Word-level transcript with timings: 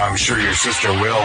I'm 0.00 0.14
sure 0.14 0.38
your 0.38 0.54
sister 0.54 0.92
will. 0.92 1.20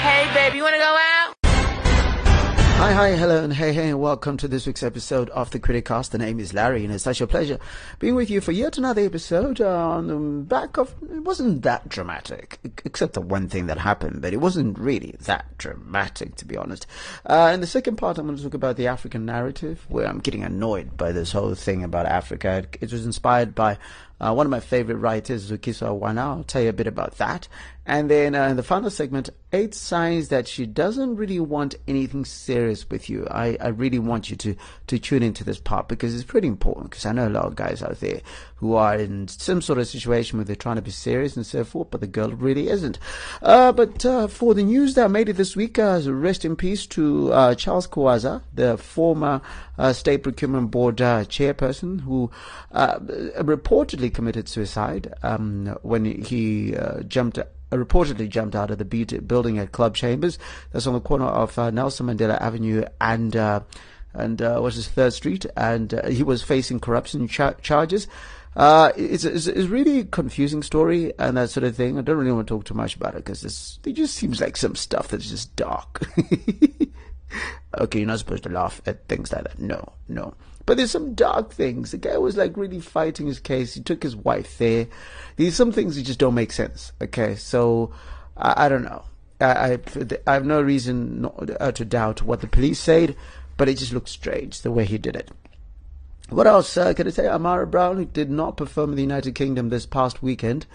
Hey, 0.00 0.30
baby, 0.32 0.56
you 0.56 0.64
wanna 0.64 0.78
go 0.78 0.96
out? 0.98 1.34
Hi, 1.44 2.92
hi, 2.92 3.16
hello, 3.16 3.44
and 3.44 3.52
hey, 3.52 3.74
hey, 3.74 3.90
and 3.90 4.00
welcome 4.00 4.38
to 4.38 4.48
this 4.48 4.66
week's 4.66 4.82
episode 4.82 5.28
of 5.30 5.50
the 5.50 5.60
Criticast. 5.60 6.10
The 6.10 6.18
name 6.18 6.40
is 6.40 6.54
Larry, 6.54 6.84
and 6.84 6.92
it's 6.92 7.04
such 7.04 7.20
a 7.20 7.26
pleasure 7.26 7.58
being 7.98 8.14
with 8.14 8.30
you 8.30 8.40
for 8.40 8.52
yet 8.52 8.78
another 8.78 9.02
episode 9.02 9.60
uh, 9.60 9.88
on 9.90 10.06
the 10.06 10.16
back 10.16 10.78
of. 10.78 10.94
It 11.02 11.22
wasn't 11.22 11.62
that 11.62 11.88
dramatic, 11.90 12.58
except 12.84 13.12
the 13.12 13.20
one 13.20 13.48
thing 13.48 13.66
that 13.66 13.78
happened, 13.78 14.22
but 14.22 14.32
it 14.32 14.38
wasn't 14.38 14.78
really 14.78 15.16
that 15.20 15.56
dramatic, 15.58 16.34
to 16.36 16.46
be 16.46 16.56
honest. 16.56 16.86
Uh, 17.26 17.50
in 17.52 17.60
the 17.60 17.66
second 17.66 17.96
part, 17.96 18.16
I'm 18.16 18.24
going 18.26 18.38
to 18.38 18.42
talk 18.42 18.54
about 18.54 18.76
the 18.76 18.86
African 18.86 19.26
narrative, 19.26 19.84
where 19.88 20.06
I'm 20.06 20.18
getting 20.18 20.42
annoyed 20.42 20.96
by 20.96 21.12
this 21.12 21.32
whole 21.32 21.54
thing 21.54 21.84
about 21.84 22.06
Africa. 22.06 22.66
It, 22.72 22.78
it 22.80 22.92
was 22.92 23.04
inspired 23.04 23.54
by 23.54 23.78
uh, 24.20 24.32
one 24.32 24.46
of 24.46 24.50
my 24.50 24.60
favorite 24.60 24.96
writers, 24.96 25.50
Zukiswa 25.50 25.94
Wanner. 25.94 26.22
I'll 26.22 26.44
tell 26.44 26.62
you 26.62 26.70
a 26.70 26.74
bit 26.74 26.86
about 26.86 27.18
that. 27.18 27.48
And 27.86 28.10
then 28.10 28.34
uh, 28.34 28.48
in 28.48 28.56
the 28.56 28.62
final 28.62 28.90
segment, 28.90 29.30
eight 29.52 29.74
signs 29.74 30.28
that 30.28 30.48
she 30.48 30.64
doesn't 30.64 31.16
really 31.16 31.38
want 31.38 31.74
anything 31.86 32.24
serious 32.24 32.88
with 32.88 33.10
you. 33.10 33.26
I, 33.30 33.56
I 33.60 33.68
really 33.68 33.98
want 33.98 34.30
you 34.30 34.36
to, 34.36 34.56
to 34.86 34.98
tune 34.98 35.22
into 35.22 35.44
this 35.44 35.58
part 35.58 35.88
because 35.88 36.14
it's 36.14 36.24
pretty 36.24 36.48
important 36.48 36.90
because 36.90 37.04
I 37.04 37.12
know 37.12 37.28
a 37.28 37.30
lot 37.30 37.44
of 37.44 37.56
guys 37.56 37.82
out 37.82 38.00
there 38.00 38.20
who 38.56 38.74
are 38.74 38.96
in 38.96 39.28
some 39.28 39.60
sort 39.60 39.78
of 39.78 39.86
situation 39.86 40.38
where 40.38 40.46
they're 40.46 40.56
trying 40.56 40.76
to 40.76 40.82
be 40.82 40.90
serious 40.90 41.36
and 41.36 41.44
so 41.44 41.62
forth, 41.62 41.90
but 41.90 42.00
the 42.00 42.06
girl 42.06 42.30
really 42.30 42.68
isn't. 42.68 42.98
Uh, 43.42 43.70
but 43.70 44.06
uh, 44.06 44.26
for 44.26 44.54
the 44.54 44.62
news 44.62 44.94
that 44.94 45.10
made 45.10 45.28
it 45.28 45.34
this 45.34 45.54
week, 45.54 45.78
uh, 45.78 46.00
rest 46.06 46.46
in 46.46 46.56
peace 46.56 46.86
to 46.86 47.30
uh, 47.34 47.54
Charles 47.54 47.86
Kuwaza, 47.86 48.42
the 48.54 48.78
former 48.78 49.42
uh, 49.76 49.92
State 49.92 50.22
Procurement 50.22 50.70
Board 50.70 50.96
chairperson 50.96 52.00
who 52.00 52.30
reportedly 52.72 54.12
committed 54.12 54.48
suicide 54.48 55.12
um, 55.22 55.76
when 55.82 56.06
he 56.06 56.74
jumped 57.06 57.38
reportedly 57.76 58.28
jumped 58.28 58.54
out 58.54 58.70
of 58.70 58.78
the 58.78 58.84
building 58.84 59.58
at 59.58 59.72
Club 59.72 59.94
Chambers. 59.94 60.38
That's 60.72 60.86
on 60.86 60.94
the 60.94 61.00
corner 61.00 61.26
of 61.26 61.58
uh, 61.58 61.70
Nelson 61.70 62.06
Mandela 62.06 62.40
Avenue 62.40 62.84
and 63.00 63.34
uh, 63.36 63.60
and 64.12 64.40
uh, 64.40 64.60
what's 64.60 64.76
his 64.76 64.88
Third 64.88 65.12
Street, 65.12 65.44
and 65.56 65.92
uh, 65.92 66.08
he 66.08 66.22
was 66.22 66.42
facing 66.42 66.80
corruption 66.80 67.26
char- 67.28 67.54
charges. 67.54 68.06
Uh, 68.56 68.92
it's, 68.96 69.24
it's, 69.24 69.48
it's, 69.48 69.66
a 69.66 69.68
really 69.68 70.04
confusing 70.04 70.62
story 70.62 71.12
and 71.18 71.36
that 71.36 71.50
sort 71.50 71.64
of 71.64 71.74
thing. 71.74 71.98
I 71.98 72.02
don't 72.02 72.16
really 72.16 72.30
want 72.30 72.46
to 72.46 72.54
talk 72.54 72.64
too 72.64 72.74
much 72.74 72.94
about 72.94 73.14
it 73.14 73.24
because 73.24 73.80
it 73.84 73.92
just 73.92 74.14
seems 74.14 74.40
like 74.40 74.56
some 74.56 74.76
stuff 74.76 75.08
that's 75.08 75.28
just 75.28 75.54
dark. 75.56 76.06
okay, 77.78 78.00
you're 78.00 78.08
not 78.08 78.18
supposed 78.18 78.44
to 78.44 78.48
laugh 78.48 78.80
at 78.86 79.06
things 79.08 79.32
like 79.32 79.44
that. 79.44 79.58
No, 79.58 79.92
no. 80.08 80.34
But 80.66 80.76
there's 80.76 80.90
some 80.90 81.14
dark 81.14 81.52
things. 81.52 81.90
The 81.90 81.98
guy 81.98 82.16
was 82.16 82.36
like 82.36 82.56
really 82.56 82.80
fighting 82.80 83.26
his 83.26 83.38
case. 83.38 83.74
He 83.74 83.82
took 83.82 84.02
his 84.02 84.16
wife 84.16 84.56
there. 84.58 84.86
These 85.36 85.56
some 85.56 85.72
things 85.72 85.96
that 85.96 86.02
just 86.02 86.18
don't 86.18 86.34
make 86.34 86.52
sense. 86.52 86.92
Okay, 87.02 87.34
so 87.34 87.92
I, 88.36 88.66
I 88.66 88.68
don't 88.68 88.84
know. 88.84 89.04
I, 89.40 89.74
I, 89.74 89.78
I 90.26 90.34
have 90.34 90.46
no 90.46 90.62
reason 90.62 91.22
not, 91.22 91.50
uh, 91.60 91.72
to 91.72 91.84
doubt 91.84 92.22
what 92.22 92.40
the 92.40 92.46
police 92.46 92.80
said, 92.80 93.16
but 93.56 93.68
it 93.68 93.78
just 93.78 93.92
looks 93.92 94.10
strange 94.10 94.62
the 94.62 94.70
way 94.70 94.84
he 94.84 94.96
did 94.96 95.16
it. 95.16 95.30
What 96.30 96.46
else 96.46 96.76
uh, 96.76 96.94
can 96.94 97.06
I 97.06 97.10
say? 97.10 97.28
Amara 97.28 97.66
Brown 97.66 98.02
did 98.12 98.30
not 98.30 98.56
perform 98.56 98.90
in 98.90 98.96
the 98.96 99.02
United 99.02 99.34
Kingdom 99.34 99.68
this 99.68 99.84
past 99.84 100.22
weekend 100.22 100.66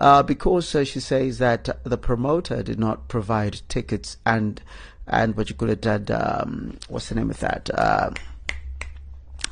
uh, 0.00 0.22
because 0.22 0.74
uh, 0.74 0.84
she 0.84 0.98
says 0.98 1.38
that 1.38 1.68
the 1.84 1.98
promoter 1.98 2.62
did 2.62 2.78
not 2.78 3.06
provide 3.06 3.60
tickets 3.68 4.16
and 4.26 4.60
and 5.10 5.36
what 5.36 5.50
you 5.50 5.56
call 5.56 5.68
it, 5.68 5.84
and, 5.84 6.10
um, 6.10 6.78
what's 6.88 7.10
the 7.10 7.14
name 7.16 7.30
of 7.30 7.40
that? 7.40 7.68
Uh, 7.74 8.10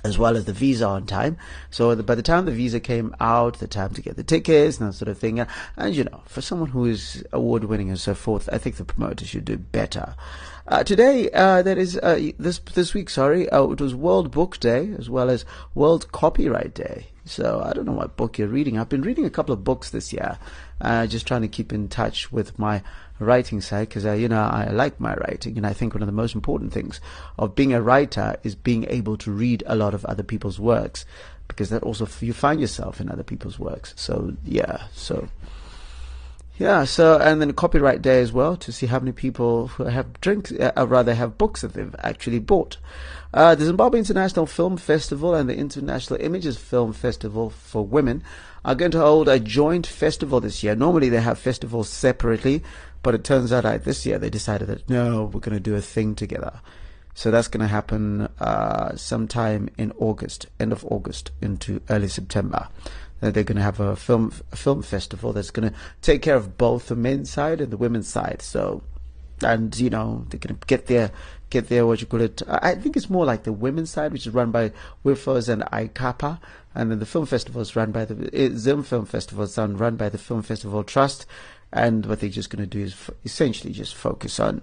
as 0.05 0.17
well 0.17 0.37
as 0.37 0.45
the 0.45 0.53
visa 0.53 0.87
on 0.87 1.07
time. 1.07 1.37
So 1.71 1.95
the, 1.95 2.03
by 2.03 2.15
the 2.15 2.23
time 2.23 2.47
the 2.47 2.53
visa 2.53 2.81
came 2.81 3.15
out, 3.21 3.59
the 3.59 3.67
time 3.67 3.93
to 3.95 4.03
get 4.03 4.17
the 4.17 4.23
tickets 4.23 4.79
and 4.79 4.89
that 4.89 4.93
sort 4.95 5.09
of 5.09 5.19
thing, 5.19 5.45
and 5.77 5.95
you 5.95 6.05
know, 6.05 6.23
for 6.27 6.41
someone 6.41 6.71
who 6.71 6.85
is 6.85 7.25
award 7.33 7.65
winning 7.65 7.89
and 7.89 7.99
so 7.99 8.15
forth, 8.15 8.49
I 8.53 8.59
think 8.59 8.77
the 8.77 8.85
promoter 8.85 9.25
should 9.25 9.45
do 9.45 9.59
better. 9.59 10.15
Uh, 10.69 10.85
today, 10.85 11.31
uh, 11.31 11.63
that 11.63 11.79
is 11.79 11.97
uh, 11.99 12.31
this 12.39 12.59
this 12.75 12.93
week. 12.93 13.09
Sorry, 13.09 13.49
uh, 13.49 13.65
it 13.65 13.81
was 13.81 13.95
World 13.95 14.31
Book 14.31 14.61
Day 14.61 14.95
as 14.99 15.09
well 15.09 15.31
as 15.31 15.45
World 15.75 16.13
Copyright 16.13 16.75
Day. 16.75 17.07
So 17.25 17.63
I 17.65 17.73
don't 17.73 17.85
know 17.85 17.93
what 17.93 18.17
book 18.17 18.39
you're 18.39 18.49
reading. 18.49 18.79
I've 18.79 18.89
been 18.89 19.03
reading 19.03 19.25
a 19.25 19.31
couple 19.31 19.53
of 19.53 19.65
books 19.65 19.91
this 19.91 20.13
year, 20.13 20.39
uh, 20.81 21.07
just 21.07 21.27
trying 21.27 21.43
to 21.43 21.49
keep 21.49 21.73
in 21.73 21.89
touch 21.89 22.31
with 22.33 22.59
my 22.59 22.83
writing 23.19 23.61
side 23.61 23.89
because 23.89 24.07
I, 24.07 24.15
you 24.15 24.29
know, 24.29 24.41
I 24.41 24.69
like 24.71 25.01
my 25.01 25.15
writing, 25.15 25.57
and 25.57 25.67
I 25.67 25.73
think 25.73 25.95
one 25.95 26.03
of 26.03 26.07
the 26.07 26.13
most 26.13 26.35
important 26.35 26.73
things 26.73 27.01
of 27.39 27.55
being 27.55 27.73
a 27.73 27.83
writer 27.83 28.37
is 28.43 28.55
being 28.55 28.87
able 28.89 29.17
to 29.19 29.31
read 29.31 29.63
a 29.67 29.75
lot 29.75 29.95
of 29.95 30.05
other 30.05 30.23
people's 30.23 30.59
works 30.61 31.05
because 31.49 31.71
that 31.71 31.83
also 31.83 32.07
you 32.21 32.33
find 32.33 32.61
yourself 32.61 33.01
in 33.01 33.11
other 33.11 33.23
people's 33.23 33.59
works. 33.59 33.95
So 33.97 34.35
yeah, 34.45 34.85
so 34.93 35.29
yeah, 36.59 36.85
so 36.85 37.19
and 37.19 37.41
then 37.41 37.53
copyright 37.53 38.03
day 38.03 38.21
as 38.21 38.33
well 38.33 38.57
to 38.57 38.73
see 38.73 38.87
how 38.87 38.99
many 38.99 39.13
people 39.13 39.69
who 39.69 39.85
have 39.85 40.21
drinks, 40.21 40.53
uh, 40.53 40.73
or 40.77 40.87
rather 40.87 41.15
have 41.15 41.39
books 41.39 41.61
that 41.61 41.75
they've 41.75 41.95
actually 42.01 42.41
bought. 42.41 42.79
Uh, 43.33 43.55
the 43.55 43.65
Zimbabwe 43.65 44.01
International 44.01 44.45
Film 44.45 44.77
Festival 44.77 45.35
and 45.35 45.49
the 45.49 45.57
International 45.57 46.21
Images 46.21 46.57
Film 46.57 46.93
Festival 46.93 47.51
for 47.51 47.87
Women 47.87 48.25
are 48.65 48.75
going 48.75 48.91
to 48.91 49.01
hold 49.01 49.29
a 49.29 49.39
joint 49.39 49.87
festival 49.87 50.41
this 50.41 50.63
year. 50.63 50.75
Normally 50.75 51.09
they 51.09 51.21
have 51.21 51.39
festivals 51.39 51.89
separately, 51.89 52.63
but 53.03 53.15
it 53.15 53.23
turns 53.23 53.53
out 53.53 53.65
like 53.65 53.85
this 53.85 54.05
year 54.05 54.19
they 54.19 54.31
decided 54.31 54.69
that 54.69 54.89
no, 54.89 55.25
we're 55.25 55.41
going 55.41 55.57
to 55.57 55.61
do 55.61 55.77
a 55.77 55.81
thing 55.81 56.15
together. 56.15 56.61
So 57.15 57.31
that's 57.31 57.49
going 57.49 57.63
to 57.63 57.67
happen 57.67 58.29
uh, 58.39 58.95
sometime 58.97 59.69
in 59.77 59.93
August, 59.99 60.47
end 60.61 60.73
of 60.73 60.85
August 60.85 61.33
into 61.41 61.83
early 61.91 62.09
September. 62.09 62.69
They're 63.21 63.45
going 63.45 63.57
to 63.57 63.63
have 63.63 63.81
a 63.81 63.97
film 63.97 64.33
a 64.53 64.57
film 64.57 64.83
festival 64.83 65.33
that's 65.33 65.51
going 65.51 65.69
to 65.69 65.75
take 66.03 66.23
care 66.23 66.37
of 66.37 66.57
both 66.57 66.89
the 66.89 66.97
men's 66.97 67.31
side 67.31 67.61
and 67.61 67.73
the 67.73 67.77
women's 67.77 68.09
side. 68.09 68.43
So, 68.43 68.83
and 69.43 69.77
you 69.79 69.91
know 69.91 70.25
they're 70.29 70.39
going 70.39 70.59
to 70.59 70.67
get 70.67 70.87
their 70.87 71.11
get 71.51 71.69
their 71.69 71.87
what 71.87 72.01
you 72.01 72.07
call 72.07 72.21
it. 72.21 72.43
I 72.49 72.75
think 72.75 72.97
it's 72.97 73.11
more 73.11 73.25
like 73.25 73.43
the 73.43 73.53
women's 73.53 73.91
side, 73.91 74.13
which 74.13 74.27
is 74.27 74.35
run 74.35 74.51
by 74.51 74.73
WIFOS 75.05 75.49
and 75.49 75.63
ICAPA, 75.63 76.39
and 76.75 76.91
then 76.91 76.99
the 76.99 77.07
film 77.07 77.27
festival 77.27 77.61
is 77.61 77.75
run 77.75 77.91
by 77.91 78.05
the 78.05 78.31
eh, 78.33 78.51
Zim 78.55 78.83
Film 78.83 79.05
Festival 79.05 79.45
It's 79.45 79.59
run 79.59 79.97
by 79.97 80.09
the 80.09 80.19
Film 80.19 80.43
Festival 80.43 80.85
Trust, 80.85 81.27
and 81.73 82.07
what 82.07 82.21
they're 82.21 82.31
just 82.31 82.51
going 82.51 82.63
to 82.63 82.67
do 82.67 82.85
is 82.85 82.93
f- 82.93 83.11
essentially 83.25 83.73
just 83.73 83.95
focus 83.95 84.39
on 84.39 84.63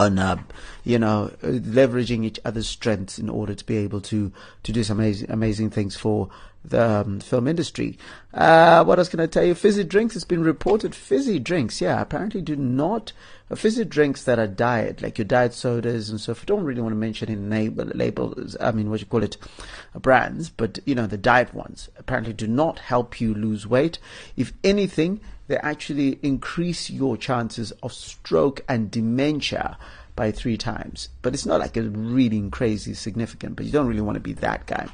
on 0.00 0.18
uh, 0.18 0.36
you 0.84 0.98
know 0.98 1.30
leveraging 1.42 2.24
each 2.24 2.40
other's 2.44 2.68
strengths 2.68 3.18
in 3.18 3.28
order 3.28 3.54
to 3.54 3.64
be 3.64 3.76
able 3.76 4.00
to 4.00 4.32
to 4.62 4.72
do 4.72 4.82
some 4.84 4.98
amazing 4.98 5.30
amazing 5.30 5.70
things 5.70 5.96
for 5.96 6.28
the 6.64 7.00
um, 7.00 7.20
film 7.20 7.46
industry. 7.46 7.98
Uh, 8.32 8.82
what 8.84 8.98
else 8.98 9.08
can 9.08 9.20
I 9.20 9.26
tell 9.26 9.44
you? 9.44 9.54
Fizzy 9.54 9.84
drinks 9.84 10.16
it's 10.16 10.24
been 10.24 10.42
reported. 10.42 10.94
Fizzy 10.94 11.38
drinks, 11.38 11.80
yeah, 11.80 12.00
apparently 12.00 12.40
do 12.40 12.56
not 12.56 13.12
fizzy 13.54 13.84
drinks 13.84 14.24
that 14.24 14.38
are 14.38 14.46
diet, 14.46 15.02
like 15.02 15.18
your 15.18 15.24
diet 15.26 15.52
sodas 15.52 16.10
and 16.10 16.20
so 16.20 16.34
forth. 16.34 16.46
Don't 16.46 16.64
really 16.64 16.80
want 16.80 16.92
to 16.92 16.98
mention 16.98 17.52
any 17.52 17.68
labels. 17.68 18.56
I 18.60 18.72
mean, 18.72 18.90
what 18.90 19.00
you 19.00 19.06
call 19.06 19.22
it, 19.22 19.36
uh, 19.94 19.98
brands, 19.98 20.50
but 20.50 20.78
you 20.84 20.94
know 20.94 21.06
the 21.06 21.18
diet 21.18 21.54
ones 21.54 21.88
apparently 21.98 22.32
do 22.32 22.46
not 22.46 22.78
help 22.78 23.20
you 23.20 23.34
lose 23.34 23.66
weight. 23.66 23.98
If 24.36 24.52
anything, 24.64 25.20
they 25.46 25.56
actually 25.58 26.18
increase 26.22 26.88
your 26.88 27.16
chances 27.16 27.70
of 27.82 27.92
stroke 27.92 28.64
and 28.68 28.90
dementia 28.90 29.76
by 30.16 30.30
three 30.30 30.56
times. 30.56 31.08
But 31.22 31.34
it's 31.34 31.46
not 31.46 31.60
like 31.60 31.76
it's 31.76 31.88
really 31.88 32.48
crazy 32.50 32.94
significant, 32.94 33.56
but 33.56 33.66
you 33.66 33.72
don't 33.72 33.86
really 33.86 34.00
want 34.00 34.16
to 34.16 34.20
be 34.20 34.32
that 34.34 34.66
guy. 34.66 34.88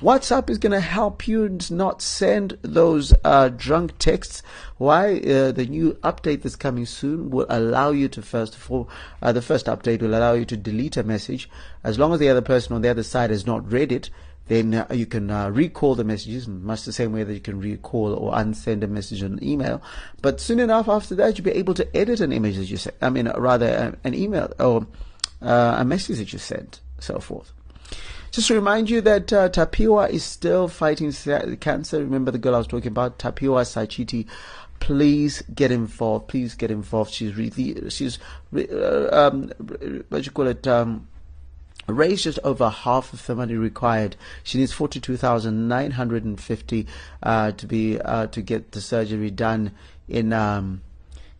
WhatsApp 0.00 0.50
is 0.50 0.58
going 0.58 0.72
to 0.72 0.80
help 0.80 1.28
you 1.28 1.58
not 1.70 2.02
send 2.02 2.58
those 2.62 3.12
uh, 3.24 3.50
drunk 3.50 3.98
texts. 3.98 4.42
Why? 4.78 5.18
Uh, 5.18 5.52
the 5.52 5.66
new 5.68 5.94
update 6.02 6.42
that's 6.42 6.56
coming 6.56 6.86
soon 6.86 7.30
will 7.30 7.46
allow 7.48 7.90
you 7.90 8.08
to 8.08 8.22
first 8.22 8.56
of 8.56 8.70
all, 8.70 8.88
uh, 9.22 9.32
the 9.32 9.42
first 9.42 9.66
update 9.66 10.02
will 10.02 10.14
allow 10.14 10.32
you 10.32 10.44
to 10.46 10.56
delete 10.56 10.96
a 10.96 11.02
message 11.02 11.48
as 11.84 11.98
long 11.98 12.12
as 12.12 12.18
the 12.18 12.28
other 12.28 12.42
person 12.42 12.74
on 12.74 12.82
the 12.82 12.88
other 12.88 13.02
side 13.02 13.30
has 13.30 13.46
not 13.46 13.70
read 13.70 13.92
it 13.92 14.10
then 14.48 14.74
uh, 14.74 14.86
you 14.92 15.06
can 15.06 15.30
uh, 15.30 15.48
recall 15.48 15.94
the 15.94 16.04
messages, 16.04 16.46
much 16.46 16.84
the 16.84 16.92
same 16.92 17.12
way 17.12 17.24
that 17.24 17.32
you 17.32 17.40
can 17.40 17.60
recall 17.60 18.14
or 18.14 18.32
unsend 18.32 18.82
a 18.82 18.86
message 18.86 19.22
on 19.22 19.34
an 19.34 19.44
email. 19.44 19.82
But 20.20 20.40
soon 20.40 20.60
enough 20.60 20.88
after 20.88 21.14
that, 21.16 21.38
you'll 21.38 21.44
be 21.44 21.52
able 21.52 21.74
to 21.74 21.96
edit 21.96 22.20
an 22.20 22.32
image 22.32 22.56
that 22.56 22.64
you 22.64 22.76
sent. 22.76 22.96
I 23.00 23.10
mean, 23.10 23.28
rather 23.36 23.66
uh, 23.66 23.92
an 24.04 24.14
email 24.14 24.52
or 24.60 24.86
uh, 25.40 25.76
a 25.78 25.84
message 25.84 26.18
that 26.18 26.32
you 26.32 26.38
sent, 26.38 26.80
so 26.98 27.18
forth. 27.18 27.52
Just 28.32 28.48
to 28.48 28.54
remind 28.54 28.90
you 28.90 29.00
that 29.02 29.32
uh, 29.32 29.48
Tapiwa 29.48 30.10
is 30.10 30.24
still 30.24 30.66
fighting 30.66 31.12
cancer. 31.60 31.98
Remember 32.00 32.32
the 32.32 32.38
girl 32.38 32.56
I 32.56 32.58
was 32.58 32.66
talking 32.66 32.88
about, 32.88 33.18
Tapiwa 33.18 33.62
Sachiti 33.62 34.26
please 34.80 35.42
get 35.54 35.70
involved. 35.70 36.28
Please 36.28 36.54
get 36.54 36.70
involved. 36.70 37.10
She's 37.10 37.34
really, 37.34 37.88
she's, 37.88 38.18
uh, 38.54 39.08
um, 39.10 39.50
what 40.10 40.26
you 40.26 40.32
call 40.32 40.46
it, 40.46 40.66
um, 40.66 41.08
raised 41.86 42.24
just 42.24 42.38
over 42.44 42.68
half 42.68 43.12
of 43.12 43.26
the 43.26 43.34
money 43.34 43.54
required. 43.54 44.16
She 44.42 44.58
needs 44.58 44.72
forty-two 44.72 45.16
thousand 45.16 45.68
nine 45.68 45.92
hundred 45.92 46.24
and 46.24 46.40
fifty 46.40 46.86
uh, 47.22 47.52
to 47.52 47.66
be 47.66 48.00
uh, 48.00 48.26
to 48.28 48.42
get 48.42 48.72
the 48.72 48.80
surgery 48.80 49.30
done 49.30 49.72
in 50.08 50.32
um, 50.32 50.82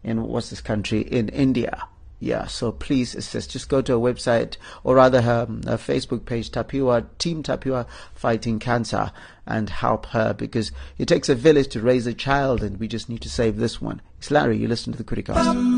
in 0.02 0.22
what's 0.22 0.50
this 0.50 0.60
country 0.60 1.00
in 1.00 1.28
India. 1.28 1.88
Yeah, 2.20 2.46
so 2.46 2.72
please 2.72 3.14
assist. 3.14 3.50
Just 3.50 3.68
go 3.68 3.82
to 3.82 3.92
her 3.92 3.98
website 3.98 4.56
or 4.82 4.94
rather 4.94 5.20
her, 5.20 5.44
her 5.66 5.76
Facebook 5.76 6.24
page, 6.24 6.50
Tapiwa 6.50 7.04
Team 7.18 7.42
Tapiwa 7.42 7.86
Fighting 8.14 8.58
Cancer, 8.58 9.12
and 9.46 9.68
help 9.68 10.06
her 10.06 10.32
because 10.32 10.72
it 10.96 11.06
takes 11.06 11.28
a 11.28 11.34
village 11.34 11.68
to 11.68 11.82
raise 11.82 12.06
a 12.06 12.14
child, 12.14 12.62
and 12.62 12.80
we 12.80 12.88
just 12.88 13.10
need 13.10 13.20
to 13.22 13.28
save 13.28 13.56
this 13.56 13.78
one. 13.78 14.00
It's 14.18 14.30
Larry. 14.30 14.56
You 14.56 14.68
listen 14.68 14.92
to 14.92 14.96
the 14.96 15.04
Criticast. 15.04 15.73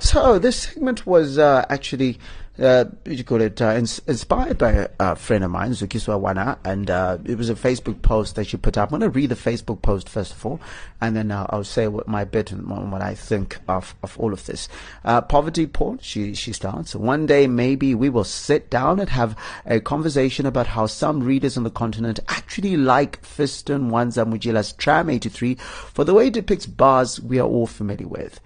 So 0.00 0.38
this 0.38 0.56
segment 0.56 1.06
was 1.06 1.38
uh, 1.38 1.64
actually, 1.68 2.18
uh, 2.58 2.86
you 3.04 3.24
call 3.24 3.40
it, 3.40 3.60
uh, 3.60 3.74
ins- 3.76 4.00
inspired 4.06 4.58
by 4.58 4.88
a, 4.98 5.16
friend 5.16 5.44
of 5.44 5.50
mine, 5.50 5.72
Zukiswa 5.72 6.18
Wanner, 6.18 6.58
and 6.64 6.90
uh, 6.90 7.18
it 7.24 7.36
was 7.36 7.50
a 7.50 7.54
Facebook 7.54 8.02
post 8.02 8.36
that 8.36 8.46
she 8.46 8.56
put 8.56 8.78
up. 8.78 8.92
I'm 8.92 9.00
going 9.00 9.12
to 9.12 9.14
read 9.14 9.30
the 9.30 9.34
Facebook 9.34 9.82
post 9.82 10.08
first 10.08 10.32
of 10.32 10.46
all, 10.46 10.60
and 11.00 11.16
then 11.16 11.30
uh, 11.30 11.46
I'll 11.50 11.64
say 11.64 11.88
what 11.88 12.08
my 12.08 12.24
bit 12.24 12.52
and 12.52 12.66
what 12.66 12.86
what 12.86 13.02
I 13.02 13.14
think 13.14 13.58
of, 13.68 13.94
of 14.02 14.18
all 14.18 14.32
of 14.32 14.46
this. 14.46 14.68
Uh, 15.04 15.20
poverty 15.20 15.66
porn, 15.66 15.98
she, 16.00 16.34
she 16.34 16.52
starts. 16.52 16.94
One 16.94 17.26
day 17.26 17.46
maybe 17.46 17.94
we 17.94 18.08
will 18.08 18.24
sit 18.24 18.70
down 18.70 19.00
and 19.00 19.10
have 19.10 19.36
a 19.66 19.80
conversation 19.80 20.46
about 20.46 20.66
how 20.66 20.86
some 20.86 21.22
readers 21.22 21.56
on 21.56 21.64
the 21.64 21.70
continent 21.70 22.20
actually 22.28 22.76
like 22.76 23.22
Fiston 23.22 23.90
Mwanza 23.90 24.26
Mujila's 24.26 24.72
Tram 24.72 25.10
83 25.10 25.56
for 25.56 26.04
the 26.04 26.14
way 26.14 26.28
it 26.28 26.34
depicts 26.34 26.66
bars 26.66 27.20
we 27.20 27.38
are 27.38 27.46
all 27.46 27.66
familiar 27.66 28.08
with. 28.08 28.40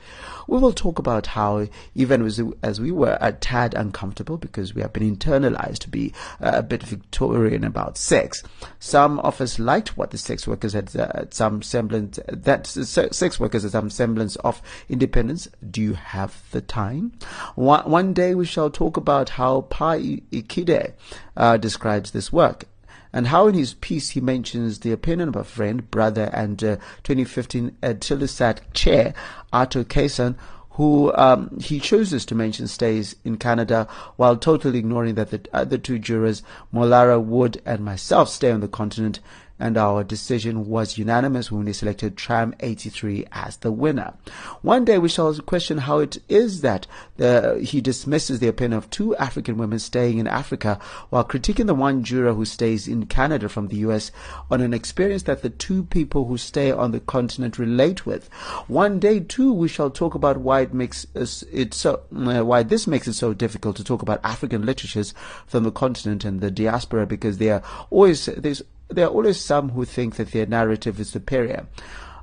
We 0.50 0.58
will 0.58 0.72
talk 0.72 0.98
about 0.98 1.28
how, 1.28 1.68
even 1.94 2.26
as, 2.26 2.42
as 2.64 2.80
we 2.80 2.90
were 2.90 3.16
a 3.20 3.30
tad 3.30 3.72
uncomfortable 3.72 4.36
because 4.36 4.74
we 4.74 4.82
have 4.82 4.92
been 4.92 5.16
internalized 5.16 5.78
to 5.78 5.88
be 5.88 6.12
uh, 6.40 6.50
a 6.54 6.62
bit 6.64 6.82
Victorian 6.82 7.62
about 7.62 7.96
sex, 7.96 8.42
some 8.80 9.20
of 9.20 9.40
us 9.40 9.60
liked 9.60 9.96
what 9.96 10.10
the 10.10 10.18
sex 10.18 10.48
workers 10.48 10.72
had 10.72 10.94
uh, 10.96 11.26
some 11.30 11.62
semblance, 11.62 12.18
that 12.26 12.66
se- 12.66 13.10
sex 13.12 13.38
workers 13.38 13.62
had 13.62 13.70
some 13.70 13.90
semblance 13.90 14.34
of 14.36 14.60
independence. 14.88 15.46
Do 15.70 15.80
you 15.80 15.92
have 15.94 16.42
the 16.50 16.60
time? 16.60 17.12
One, 17.54 17.88
one 17.88 18.12
day 18.12 18.34
we 18.34 18.44
shall 18.44 18.70
talk 18.70 18.96
about 18.96 19.28
how 19.28 19.60
Pa 19.60 19.92
Ikhide 19.94 20.94
uh, 21.36 21.58
describes 21.58 22.10
this 22.10 22.32
work 22.32 22.64
and 23.12 23.28
how 23.28 23.46
in 23.48 23.54
his 23.54 23.74
piece 23.74 24.10
he 24.10 24.20
mentions 24.20 24.80
the 24.80 24.92
opinion 24.92 25.28
of 25.28 25.36
a 25.36 25.44
friend, 25.44 25.90
brother, 25.90 26.30
and 26.32 26.62
uh, 26.62 26.76
2015 27.02 27.76
Etisalat 27.82 28.60
chair, 28.72 29.14
Ato 29.52 29.84
Quayson, 29.84 30.36
who 30.70 31.12
um, 31.14 31.58
he 31.60 31.80
chooses 31.80 32.24
to 32.24 32.34
mention 32.34 32.66
stays 32.66 33.16
in 33.24 33.36
Canada 33.36 33.88
while 34.16 34.36
totally 34.36 34.78
ignoring 34.78 35.14
that 35.16 35.30
the 35.30 35.40
other 35.52 35.76
two 35.76 35.98
jurors, 35.98 36.42
Molara 36.72 37.22
Wood 37.22 37.60
and 37.66 37.84
myself, 37.84 38.28
stay 38.28 38.50
on 38.50 38.60
the 38.60 38.68
continent. 38.68 39.20
And 39.60 39.76
our 39.76 40.02
decision 40.02 40.66
was 40.66 40.98
unanimous 40.98 41.52
when 41.52 41.66
we 41.66 41.72
selected 41.72 42.16
Tram 42.16 42.54
83 42.60 43.26
as 43.30 43.58
the 43.58 43.70
winner. 43.70 44.14
One 44.62 44.84
day 44.84 44.98
we 44.98 45.08
shall 45.08 45.34
question 45.40 45.78
how 45.78 45.98
it 45.98 46.18
is 46.28 46.62
that 46.62 46.86
the, 47.18 47.60
he 47.62 47.80
dismisses 47.80 48.40
the 48.40 48.48
opinion 48.48 48.78
of 48.78 48.90
two 48.90 49.14
African 49.16 49.58
women 49.58 49.78
staying 49.78 50.18
in 50.18 50.26
Africa 50.26 50.80
while 51.10 51.24
critiquing 51.24 51.66
the 51.66 51.74
one 51.74 52.02
juror 52.02 52.32
who 52.32 52.44
stays 52.44 52.88
in 52.88 53.06
Canada 53.06 53.48
from 53.48 53.68
the 53.68 53.76
US 53.88 54.10
on 54.50 54.60
an 54.60 54.72
experience 54.72 55.24
that 55.24 55.42
the 55.42 55.50
two 55.50 55.84
people 55.84 56.24
who 56.24 56.38
stay 56.38 56.72
on 56.72 56.92
the 56.92 57.00
continent 57.00 57.58
relate 57.58 58.06
with. 58.06 58.28
One 58.66 58.98
day 58.98 59.20
too 59.20 59.52
we 59.52 59.68
shall 59.68 59.90
talk 59.90 60.14
about 60.14 60.38
why 60.38 60.62
it 60.62 60.74
makes 60.74 61.06
it 61.14 61.74
so 61.74 62.00
uh, 62.16 62.44
why 62.44 62.62
this 62.62 62.86
makes 62.86 63.06
it 63.06 63.14
so 63.14 63.34
difficult 63.34 63.76
to 63.76 63.84
talk 63.84 64.02
about 64.02 64.20
African 64.24 64.64
literatures 64.64 65.14
from 65.46 65.64
the 65.64 65.70
continent 65.70 66.24
and 66.24 66.40
the 66.40 66.50
diaspora 66.50 67.06
because 67.06 67.38
they 67.38 67.50
are 67.50 67.62
always 67.90 68.26
there's 68.26 68.62
there 68.90 69.06
are 69.06 69.10
always 69.10 69.40
some 69.40 69.70
who 69.70 69.84
think 69.84 70.16
that 70.16 70.32
their 70.32 70.46
narrative 70.46 71.00
is 71.00 71.10
superior. 71.10 71.66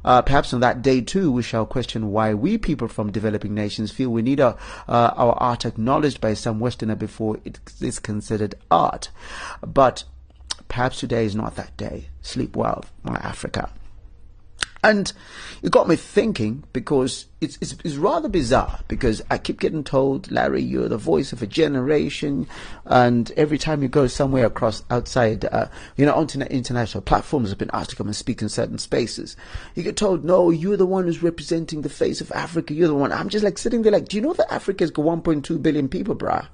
Uh, 0.06 0.22
perhaps 0.22 0.54
on 0.54 0.62
that 0.62 0.82
day 0.82 1.02
too, 1.02 1.32
we 1.32 1.44
shall 1.44 1.66
question 1.66 2.12
why 2.12 2.34
we 2.34 2.58
people 2.58 2.88
from 2.88 3.12
developing 3.12 3.54
nations 3.54 3.92
feel 3.92 4.10
we 4.10 4.22
need 4.22 4.40
our, 4.40 4.56
uh, 4.88 5.12
our 5.16 5.34
art 5.34 5.66
acknowledged 5.66 6.22
by 6.22 6.34
some 6.34 6.60
Westerner 6.60 6.96
before 6.96 7.38
it 7.44 7.60
is 7.82 8.00
considered 8.00 8.56
art. 8.72 9.10
But 9.62 10.06
perhaps 10.68 11.00
today 11.00 11.26
is 11.26 11.36
not 11.36 11.56
that 11.56 11.76
day. 11.76 12.08
Sleep 12.22 12.56
well, 12.56 12.86
my 13.04 13.16
Africa. 13.16 13.70
And 14.84 15.12
it 15.64 15.72
got 15.72 15.88
me 15.88 15.96
thinking 15.96 16.64
because 16.72 17.26
it's, 17.42 17.58
it's, 17.62 17.76
it's 17.84 17.96
rather 17.96 18.30
bizarre 18.30 18.80
because 18.88 19.22
I 19.30 19.38
keep 19.38 19.60
getting 19.60 19.84
told, 19.84 20.32
Larry, 20.32 20.62
you're 20.62 20.88
the 20.88 20.98
voice 20.98 21.34
of 21.34 21.42
a 21.42 21.48
generation. 21.48 22.48
And 22.86 23.32
every 23.32 23.58
time 23.58 23.82
you 23.82 23.90
go 23.90 24.08
somewhere 24.08 24.46
across 24.46 24.84
outside, 24.90 25.46
uh, 25.46 25.68
you 25.96 26.06
know, 26.06 26.14
onto 26.14 26.40
international 26.40 27.02
platforms, 27.02 27.50
have 27.50 27.58
been 27.58 27.72
asked 27.74 27.92
to 27.92 27.96
come 27.96 28.08
and 28.08 28.16
speak 28.16 28.42
in 28.42 28.50
certain 28.50 28.78
spaces. 28.78 29.36
You 29.76 29.84
get 29.84 29.98
told, 29.98 30.24
no, 30.24 30.52
you're 30.52 30.78
the 30.78 30.86
one 30.86 31.06
who's 31.06 31.24
representing 31.24 31.82
the 31.82 31.90
face 31.90 32.22
of 32.22 32.32
Africa. 32.32 32.74
You're 32.74 32.88
the 32.88 32.96
one. 32.96 33.12
I'm 33.12 33.30
just 33.30 33.44
like 33.44 33.58
sitting 33.58 33.82
there 33.82 33.92
like, 33.92 34.08
do 34.08 34.18
you 34.18 34.22
know 34.22 34.34
that 34.34 34.54
Africa's 34.54 34.92
got 34.92 35.06
1.2 35.06 35.62
billion 35.62 35.90
people, 35.90 36.16
bruh? 36.16 36.48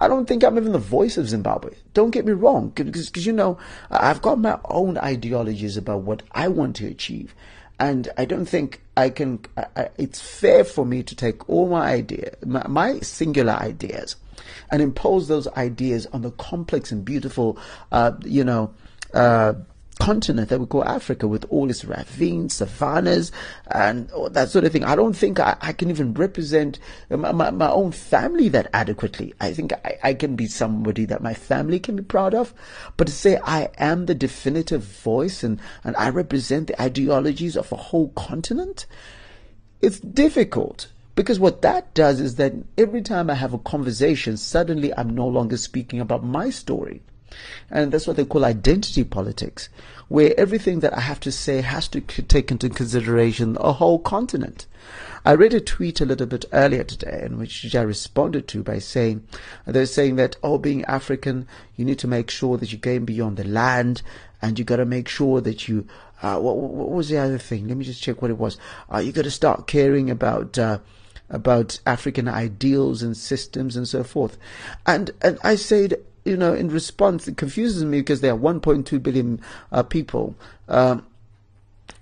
I 0.00 0.08
don't 0.08 0.26
think 0.26 0.44
I'm 0.44 0.58
even 0.58 0.72
the 0.72 0.78
voice 0.78 1.16
of 1.16 1.28
Zimbabwe. 1.28 1.74
Don't 1.94 2.10
get 2.10 2.26
me 2.26 2.32
wrong, 2.32 2.70
because 2.70 3.26
you 3.26 3.32
know 3.32 3.58
I've 3.90 4.22
got 4.22 4.38
my 4.38 4.58
own 4.66 4.98
ideologies 4.98 5.76
about 5.76 6.02
what 6.02 6.22
I 6.32 6.48
want 6.48 6.76
to 6.76 6.86
achieve, 6.86 7.34
and 7.78 8.08
I 8.18 8.24
don't 8.24 8.46
think 8.46 8.82
I 8.96 9.10
can. 9.10 9.40
I, 9.56 9.88
it's 9.96 10.20
fair 10.20 10.64
for 10.64 10.84
me 10.84 11.02
to 11.02 11.16
take 11.16 11.48
all 11.48 11.68
my 11.68 11.86
idea, 11.92 12.34
my, 12.44 12.66
my, 12.66 13.00
singular 13.00 13.54
ideas, 13.54 14.16
and 14.70 14.82
impose 14.82 15.28
those 15.28 15.48
ideas 15.48 16.06
on 16.12 16.22
the 16.22 16.30
complex 16.32 16.92
and 16.92 17.04
beautiful, 17.04 17.58
uh, 17.92 18.12
you 18.24 18.44
know. 18.44 18.72
Uh, 19.14 19.54
continent 19.98 20.48
that 20.48 20.60
we 20.60 20.66
call 20.66 20.84
Africa 20.84 21.26
with 21.26 21.44
all 21.48 21.70
its 21.70 21.84
ravines, 21.84 22.54
savannas, 22.54 23.32
and 23.70 24.10
that 24.30 24.50
sort 24.50 24.64
of 24.64 24.72
thing. 24.72 24.84
I 24.84 24.94
don't 24.94 25.16
think 25.16 25.40
I, 25.40 25.56
I 25.60 25.72
can 25.72 25.90
even 25.90 26.14
represent 26.14 26.78
my, 27.10 27.32
my, 27.32 27.50
my, 27.50 27.70
own 27.70 27.92
family 27.92 28.48
that 28.50 28.70
adequately. 28.72 29.34
I 29.40 29.52
think 29.52 29.72
I, 29.72 29.98
I 30.02 30.14
can 30.14 30.36
be 30.36 30.46
somebody 30.46 31.04
that 31.06 31.22
my 31.22 31.34
family 31.34 31.78
can 31.78 31.96
be 31.96 32.02
proud 32.02 32.34
of, 32.34 32.54
but 32.96 33.06
to 33.06 33.12
say 33.12 33.38
I 33.42 33.68
am 33.78 34.06
the 34.06 34.14
definitive 34.14 34.82
voice 34.82 35.42
and, 35.42 35.60
and 35.82 35.96
I 35.96 36.10
represent 36.10 36.68
the 36.68 36.80
ideologies 36.80 37.56
of 37.56 37.72
a 37.72 37.76
whole 37.76 38.08
continent, 38.10 38.86
it's 39.80 40.00
difficult. 40.00 40.88
Because 41.14 41.40
what 41.40 41.62
that 41.62 41.94
does 41.94 42.20
is 42.20 42.34
that 42.36 42.52
every 42.76 43.00
time 43.00 43.30
I 43.30 43.34
have 43.34 43.54
a 43.54 43.58
conversation, 43.58 44.36
suddenly 44.36 44.92
I'm 44.94 45.14
no 45.14 45.26
longer 45.26 45.56
speaking 45.56 45.98
about 45.98 46.22
my 46.22 46.50
story. 46.50 47.00
And 47.70 47.92
that's 47.92 48.06
what 48.06 48.16
they 48.16 48.24
call 48.24 48.44
identity 48.44 49.04
politics, 49.04 49.68
where 50.08 50.38
everything 50.38 50.80
that 50.80 50.96
I 50.96 51.00
have 51.00 51.20
to 51.20 51.32
say 51.32 51.60
has 51.60 51.88
to 51.88 52.00
take 52.00 52.50
into 52.50 52.68
consideration 52.68 53.56
a 53.60 53.72
whole 53.72 53.98
continent. 53.98 54.66
I 55.24 55.32
read 55.32 55.54
a 55.54 55.60
tweet 55.60 56.00
a 56.00 56.06
little 56.06 56.28
bit 56.28 56.44
earlier 56.52 56.84
today 56.84 57.22
in 57.24 57.36
which 57.36 57.74
I 57.74 57.82
responded 57.82 58.46
to 58.46 58.62
by 58.62 58.78
saying, 58.78 59.26
they're 59.66 59.86
saying 59.86 60.14
that, 60.16 60.36
oh, 60.40 60.56
being 60.56 60.84
African, 60.84 61.48
you 61.74 61.84
need 61.84 61.98
to 61.98 62.06
make 62.06 62.30
sure 62.30 62.56
that 62.56 62.70
you're 62.70 62.78
going 62.78 63.04
beyond 63.04 63.36
the 63.36 63.44
land 63.44 64.02
and 64.40 64.56
you 64.56 64.64
got 64.64 64.76
to 64.76 64.84
make 64.84 65.08
sure 65.08 65.40
that 65.40 65.66
you, 65.66 65.88
uh, 66.22 66.38
what, 66.38 66.56
what, 66.56 66.90
was 66.90 67.08
the 67.08 67.18
other 67.18 67.38
thing? 67.38 67.66
Let 67.66 67.76
me 67.76 67.84
just 67.84 68.00
check 68.00 68.22
what 68.22 68.30
it 68.30 68.38
was. 68.38 68.56
Uh, 68.92 68.98
you 68.98 69.10
got 69.10 69.24
to 69.24 69.30
start 69.32 69.66
caring 69.66 70.10
about, 70.10 70.58
uh, 70.58 70.78
about 71.28 71.80
African 71.84 72.28
ideals 72.28 73.02
and 73.02 73.16
systems 73.16 73.76
and 73.76 73.88
so 73.88 74.04
forth. 74.04 74.38
And, 74.86 75.10
and 75.22 75.38
I 75.42 75.56
said, 75.56 76.04
you 76.26 76.36
know, 76.36 76.52
in 76.52 76.68
response, 76.68 77.28
it 77.28 77.36
confuses 77.36 77.84
me 77.84 78.00
because 78.00 78.20
there 78.20 78.32
are 78.32 78.38
1.2 78.38 79.02
billion 79.02 79.40
uh, 79.72 79.82
people. 79.82 80.34
Um, 80.68 81.06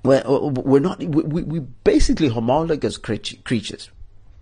we're, 0.02 0.22
we're 0.26 0.80
not, 0.80 0.98
we, 0.98 1.42
we 1.42 1.60
basically 1.60 2.28
homologous 2.28 2.96
creatures. 2.96 3.90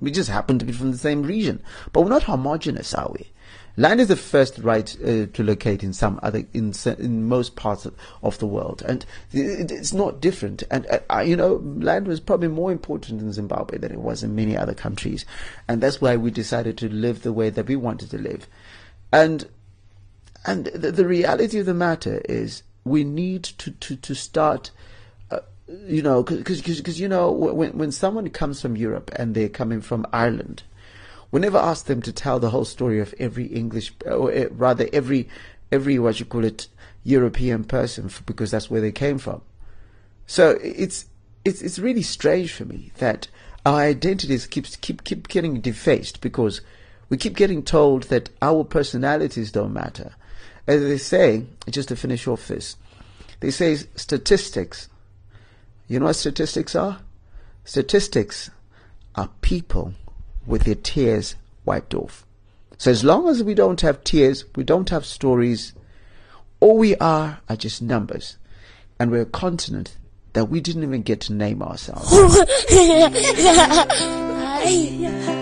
We 0.00 0.10
just 0.10 0.30
happen 0.30 0.58
to 0.58 0.64
be 0.64 0.72
from 0.72 0.90
the 0.90 0.98
same 0.98 1.22
region, 1.22 1.62
but 1.92 2.02
we're 2.02 2.10
not 2.10 2.24
homogenous, 2.24 2.94
are 2.94 3.10
we? 3.12 3.30
Land 3.76 4.00
is 4.00 4.08
the 4.08 4.16
first 4.16 4.58
right 4.58 4.94
uh, 5.02 5.26
to 5.26 5.42
locate 5.42 5.82
in 5.82 5.94
some 5.94 6.20
other 6.22 6.44
in 6.52 6.74
in 6.98 7.26
most 7.26 7.56
parts 7.56 7.86
of, 7.86 7.94
of 8.22 8.38
the 8.38 8.46
world, 8.46 8.82
and 8.86 9.06
it, 9.32 9.70
it's 9.70 9.94
not 9.94 10.20
different. 10.20 10.62
And 10.70 10.86
uh, 11.10 11.20
you 11.20 11.36
know, 11.36 11.54
land 11.64 12.06
was 12.06 12.20
probably 12.20 12.48
more 12.48 12.70
important 12.70 13.22
in 13.22 13.32
Zimbabwe 13.32 13.78
than 13.78 13.90
it 13.90 14.00
was 14.00 14.22
in 14.22 14.34
many 14.34 14.58
other 14.58 14.74
countries, 14.74 15.24
and 15.68 15.80
that's 15.80 16.02
why 16.02 16.16
we 16.16 16.30
decided 16.30 16.76
to 16.78 16.90
live 16.90 17.22
the 17.22 17.32
way 17.32 17.48
that 17.48 17.66
we 17.66 17.76
wanted 17.76 18.10
to 18.10 18.18
live. 18.18 18.46
And 19.10 19.48
and 20.44 20.66
the, 20.66 20.92
the 20.92 21.06
reality 21.06 21.58
of 21.58 21.66
the 21.66 21.74
matter 21.74 22.22
is, 22.28 22.62
we 22.84 23.04
need 23.04 23.44
to 23.44 23.70
to 23.70 23.96
to 23.96 24.14
start 24.14 24.70
uh, 25.30 25.40
you 25.86 26.02
know, 26.02 26.22
because 26.22 27.00
you 27.00 27.08
know 27.08 27.30
when 27.30 27.78
when 27.78 27.92
someone 27.92 28.28
comes 28.30 28.60
from 28.60 28.76
Europe 28.76 29.10
and 29.16 29.34
they're 29.34 29.48
coming 29.48 29.80
from 29.80 30.06
Ireland, 30.12 30.62
we 31.32 31.40
never 31.40 31.58
ask 31.58 31.86
them 31.86 32.02
to 32.02 32.12
tell 32.12 32.38
the 32.38 32.50
whole 32.50 32.66
story 32.66 33.00
of 33.00 33.14
every 33.18 33.46
English, 33.46 33.92
or 34.06 34.30
eh, 34.30 34.48
rather 34.50 34.88
every, 34.92 35.28
every 35.72 35.98
what 35.98 36.20
you 36.20 36.26
call 36.26 36.44
it, 36.44 36.68
European 37.04 37.64
person, 37.64 38.10
because 38.26 38.50
that's 38.50 38.70
where 38.70 38.82
they 38.82 38.92
came 38.92 39.18
from. 39.18 39.40
So 40.26 40.58
it's 40.62 41.06
it's 41.44 41.62
it's 41.62 41.78
really 41.78 42.02
strange 42.02 42.52
for 42.52 42.64
me 42.66 42.92
that 42.98 43.28
our 43.64 43.80
identities 43.80 44.46
keeps 44.46 44.76
keep 44.76 45.04
keep 45.04 45.28
getting 45.28 45.60
defaced 45.60 46.20
because 46.20 46.60
we 47.08 47.16
keep 47.16 47.34
getting 47.34 47.62
told 47.62 48.04
that 48.04 48.28
our 48.40 48.62
personalities 48.62 49.50
don't 49.50 49.72
matter. 49.72 50.14
As 50.66 50.80
they 50.80 50.98
say, 50.98 51.44
just 51.68 51.88
to 51.88 51.96
finish 51.96 52.26
off 52.26 52.48
this, 52.48 52.76
they 53.40 53.50
say 53.50 53.74
statistics. 53.74 54.88
You 55.88 55.98
know 55.98 56.06
what 56.06 56.16
statistics 56.16 56.76
are? 56.76 57.00
Statistics 57.64 58.50
are 59.14 59.28
people 59.40 59.94
with 60.46 60.64
their 60.64 60.76
tears 60.76 61.36
wiped 61.64 61.94
off. 61.94 62.24
So 62.78 62.90
as 62.90 63.04
long 63.04 63.28
as 63.28 63.42
we 63.42 63.54
don't 63.54 63.80
have 63.82 64.04
tears, 64.04 64.44
we 64.56 64.64
don't 64.64 64.88
have 64.90 65.04
stories, 65.04 65.72
all 66.60 66.78
we 66.78 66.96
are 66.96 67.40
are 67.48 67.56
just 67.56 67.82
numbers. 67.82 68.38
And 68.98 69.10
we're 69.10 69.22
a 69.22 69.26
continent 69.26 69.96
that 70.32 70.46
we 70.46 70.60
didn't 70.60 70.82
even 70.82 71.02
get 71.02 71.20
to 71.22 71.32
name 71.32 71.62
ourselves. 71.62 72.10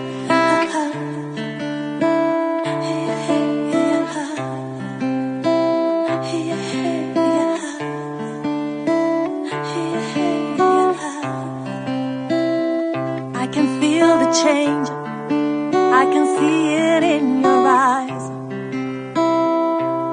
change. 14.43 14.89
I 14.89 16.03
can 16.13 16.25
see 16.37 16.73
it 16.73 17.03
in 17.03 17.41
your 17.41 17.63
eyes. 17.67 18.25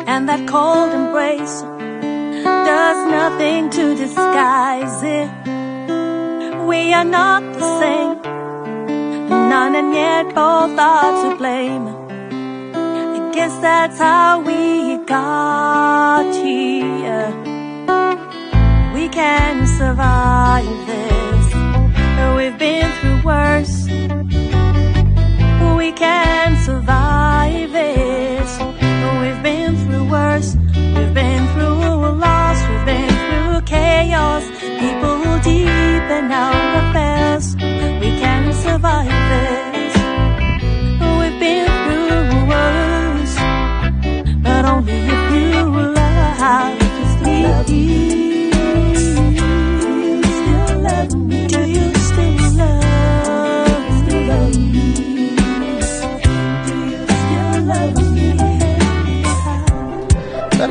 And 0.06 0.28
that 0.28 0.46
cold 0.46 0.92
embrace 0.92 1.62
does 2.72 2.98
nothing 3.18 3.70
to 3.70 3.94
disguise 3.94 5.02
it. 5.02 5.28
We 6.66 6.92
are 6.92 7.08
not 7.20 7.42
the 7.54 7.68
same. 7.80 8.14
None 9.48 9.74
and 9.80 9.94
yet 9.94 10.26
both 10.34 10.78
are 10.78 11.12
to 11.22 11.36
blame. 11.36 11.86
I 13.16 13.30
guess 13.32 13.54
that's 13.60 13.98
how 13.98 14.40
we 14.40 14.98
got 15.06 16.34
here. 16.34 17.30
We 18.94 19.08
can 19.08 19.66
survive 19.66 20.78
this. 20.86 21.18
We've 22.36 22.58
been 22.58 22.90
through 23.00 23.22
worse 23.22 23.88
we 25.88 25.94
can 25.94 26.54
survive 26.64 27.74
it. 27.74 28.48
We've 29.22 29.42
been 29.42 29.74
through 29.74 30.10
worse, 30.10 30.54
we've 30.94 31.14
been 31.14 31.46
through 31.54 31.97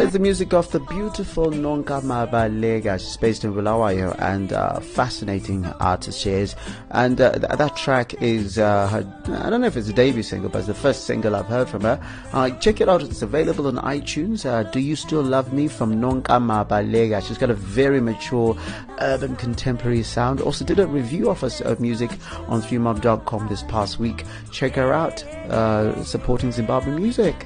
is 0.07 0.13
the 0.13 0.19
music 0.19 0.53
of 0.53 0.71
the 0.71 0.79
beautiful 0.79 1.47
Nonka 1.47 2.01
Mabaleka. 2.01 2.97
She's 2.97 3.17
based 3.17 3.43
in 3.43 3.53
Bulawayo 3.53 4.15
and 4.19 4.53
uh, 4.53 4.79
fascinating 4.79 5.65
artist 5.81 6.21
she 6.21 6.29
is. 6.29 6.55
And 6.91 7.19
uh, 7.19 7.33
th- 7.33 7.57
that 7.57 7.75
track 7.75 8.13
is 8.21 8.57
uh, 8.57 8.87
her, 8.87 9.21
I 9.43 9.49
don't 9.49 9.59
know 9.61 9.67
if 9.67 9.75
it's 9.75 9.89
a 9.89 9.93
debut 9.93 10.23
single, 10.23 10.49
but 10.49 10.59
it's 10.59 10.67
the 10.67 10.73
first 10.73 11.05
single 11.05 11.35
I've 11.35 11.47
heard 11.47 11.67
from 11.67 11.81
her. 11.81 12.01
Uh, 12.31 12.51
check 12.51 12.79
it 12.79 12.87
out. 12.87 13.03
It's 13.03 13.21
available 13.21 13.67
on 13.67 13.75
iTunes. 13.77 14.45
Uh, 14.45 14.63
Do 14.63 14.79
You 14.79 14.95
Still 14.95 15.23
Love 15.23 15.51
Me 15.51 15.67
from 15.67 15.95
Nonka 15.95 16.39
Mabaleka. 16.39 17.21
She's 17.27 17.37
got 17.37 17.49
a 17.49 17.55
very 17.55 17.99
mature 17.99 18.57
urban 18.99 19.35
contemporary 19.35 20.03
sound. 20.03 20.39
Also 20.39 20.63
did 20.63 20.79
a 20.79 20.87
review 20.87 21.29
of 21.29 21.41
her 21.41 21.75
music 21.79 22.11
on 22.47 22.61
3mob.com 22.61 23.47
this 23.49 23.63
past 23.63 23.99
week. 23.99 24.23
Check 24.51 24.75
her 24.75 24.93
out. 24.93 25.21
Uh, 25.49 26.01
supporting 26.03 26.51
Zimbabwe 26.51 26.93
music. 26.93 27.45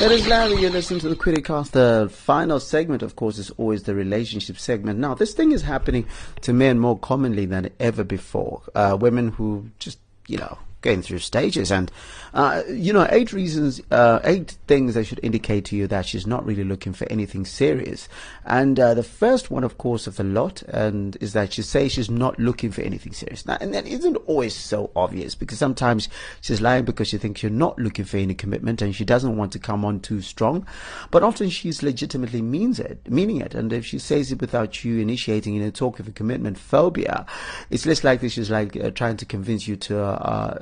That 0.00 0.10
is 0.10 0.26
Larry. 0.26 0.62
You're 0.62 0.70
listening 0.70 1.00
to 1.00 1.10
the 1.10 1.16
Criticast. 1.16 1.72
The 1.72 2.08
final 2.10 2.58
segment, 2.58 3.02
of 3.02 3.16
course, 3.16 3.36
is 3.36 3.50
always 3.58 3.82
the 3.82 3.94
relationship 3.94 4.58
segment. 4.58 4.98
Now, 4.98 5.12
this 5.12 5.34
thing 5.34 5.52
is 5.52 5.60
happening 5.60 6.06
to 6.40 6.54
men 6.54 6.78
more 6.78 6.98
commonly 6.98 7.44
than 7.44 7.68
ever 7.78 8.04
before. 8.04 8.62
Uh, 8.74 8.96
women 8.98 9.28
who 9.28 9.68
just, 9.78 9.98
you 10.28 10.38
know, 10.38 10.56
going 10.82 11.02
through 11.02 11.18
stages. 11.18 11.70
And, 11.70 11.90
uh, 12.34 12.62
you 12.68 12.92
know, 12.92 13.06
eight 13.10 13.32
reasons, 13.32 13.80
uh, 13.90 14.20
eight 14.24 14.56
things 14.66 14.94
that 14.94 15.04
should 15.04 15.20
indicate 15.22 15.64
to 15.66 15.76
you 15.76 15.86
that 15.88 16.06
she's 16.06 16.26
not 16.26 16.44
really 16.44 16.64
looking 16.64 16.92
for 16.92 17.06
anything 17.10 17.44
serious. 17.44 18.08
And 18.44 18.78
uh, 18.78 18.94
the 18.94 19.02
first 19.02 19.50
one, 19.50 19.64
of 19.64 19.78
course, 19.78 20.06
of 20.06 20.16
the 20.16 20.24
lot, 20.24 20.62
and 20.62 21.16
is 21.20 21.32
that 21.34 21.52
she 21.52 21.62
says 21.62 21.92
she's 21.92 22.10
not 22.10 22.38
looking 22.38 22.70
for 22.70 22.82
anything 22.82 23.12
serious. 23.12 23.46
Now, 23.46 23.58
and 23.60 23.74
that 23.74 23.86
isn't 23.86 24.16
always 24.26 24.54
so 24.54 24.90
obvious 24.96 25.34
because 25.34 25.58
sometimes 25.58 26.08
she's 26.40 26.60
lying 26.60 26.84
because 26.84 27.08
she 27.08 27.18
thinks 27.18 27.42
you're 27.42 27.50
not 27.50 27.78
looking 27.78 28.04
for 28.04 28.16
any 28.16 28.34
commitment 28.34 28.82
and 28.82 28.94
she 28.94 29.04
doesn't 29.04 29.36
want 29.36 29.52
to 29.52 29.58
come 29.58 29.84
on 29.84 30.00
too 30.00 30.20
strong. 30.22 30.66
But 31.10 31.22
often 31.22 31.50
she's 31.50 31.82
legitimately 31.82 32.42
means 32.42 32.80
it, 32.80 33.00
meaning 33.08 33.40
it. 33.40 33.54
And 33.54 33.72
if 33.72 33.84
she 33.84 33.98
says 33.98 34.32
it 34.32 34.40
without 34.40 34.84
you 34.84 34.98
initiating 34.98 35.56
in 35.56 35.62
a 35.62 35.70
talk 35.70 36.00
of 36.00 36.08
a 36.08 36.12
commitment 36.12 36.58
phobia, 36.58 37.26
it's 37.70 37.86
less 37.86 38.04
likely 38.04 38.28
she's 38.28 38.50
like 38.50 38.76
uh, 38.76 38.90
trying 38.90 39.16
to 39.18 39.26
convince 39.26 39.66
you 39.68 39.76
to 39.76 40.00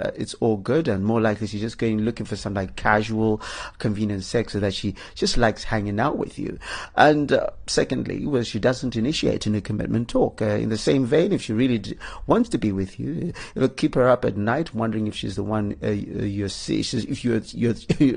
uh, 0.08 0.12
uh, 0.12 0.12
it's 0.16 0.34
all 0.34 0.56
good, 0.56 0.88
and 0.88 1.04
more 1.04 1.20
likely 1.20 1.46
she's 1.46 1.60
just 1.60 1.78
going 1.78 2.00
looking 2.00 2.26
for 2.26 2.36
some 2.36 2.54
like 2.54 2.76
casual, 2.76 3.40
convenient 3.78 4.24
sex, 4.24 4.52
so 4.52 4.60
that 4.60 4.74
she 4.74 4.94
just 5.14 5.36
likes 5.36 5.64
hanging 5.64 6.00
out 6.00 6.18
with 6.18 6.38
you. 6.38 6.58
And 6.96 7.32
uh, 7.32 7.50
secondly, 7.66 8.26
well, 8.26 8.42
she 8.42 8.58
doesn't 8.58 8.96
initiate 8.96 9.46
a 9.46 9.60
commitment 9.60 10.08
talk. 10.08 10.42
Uh, 10.42 10.46
in 10.46 10.68
the 10.68 10.78
same 10.78 11.06
vein, 11.06 11.32
if 11.32 11.42
she 11.42 11.52
really 11.52 11.78
d- 11.78 11.96
wants 12.26 12.48
to 12.50 12.58
be 12.58 12.72
with 12.72 12.98
you, 12.98 13.32
it'll 13.54 13.68
keep 13.68 13.94
her 13.94 14.08
up 14.08 14.24
at 14.24 14.36
night 14.36 14.74
wondering 14.74 15.06
if 15.06 15.14
she's 15.14 15.36
the 15.36 15.42
one 15.42 15.76
uh, 15.82 15.88
you're 15.88 16.48
seeing, 16.48 16.80
if 16.80 17.24
you're, 17.24 17.40
you're 17.52 17.74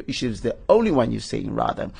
she's 0.09 0.41
the 0.41 0.55
only 0.69 0.91
one 0.91 1.11
you're 1.11 1.21
seeing 1.21 1.53
rather. 1.53 1.91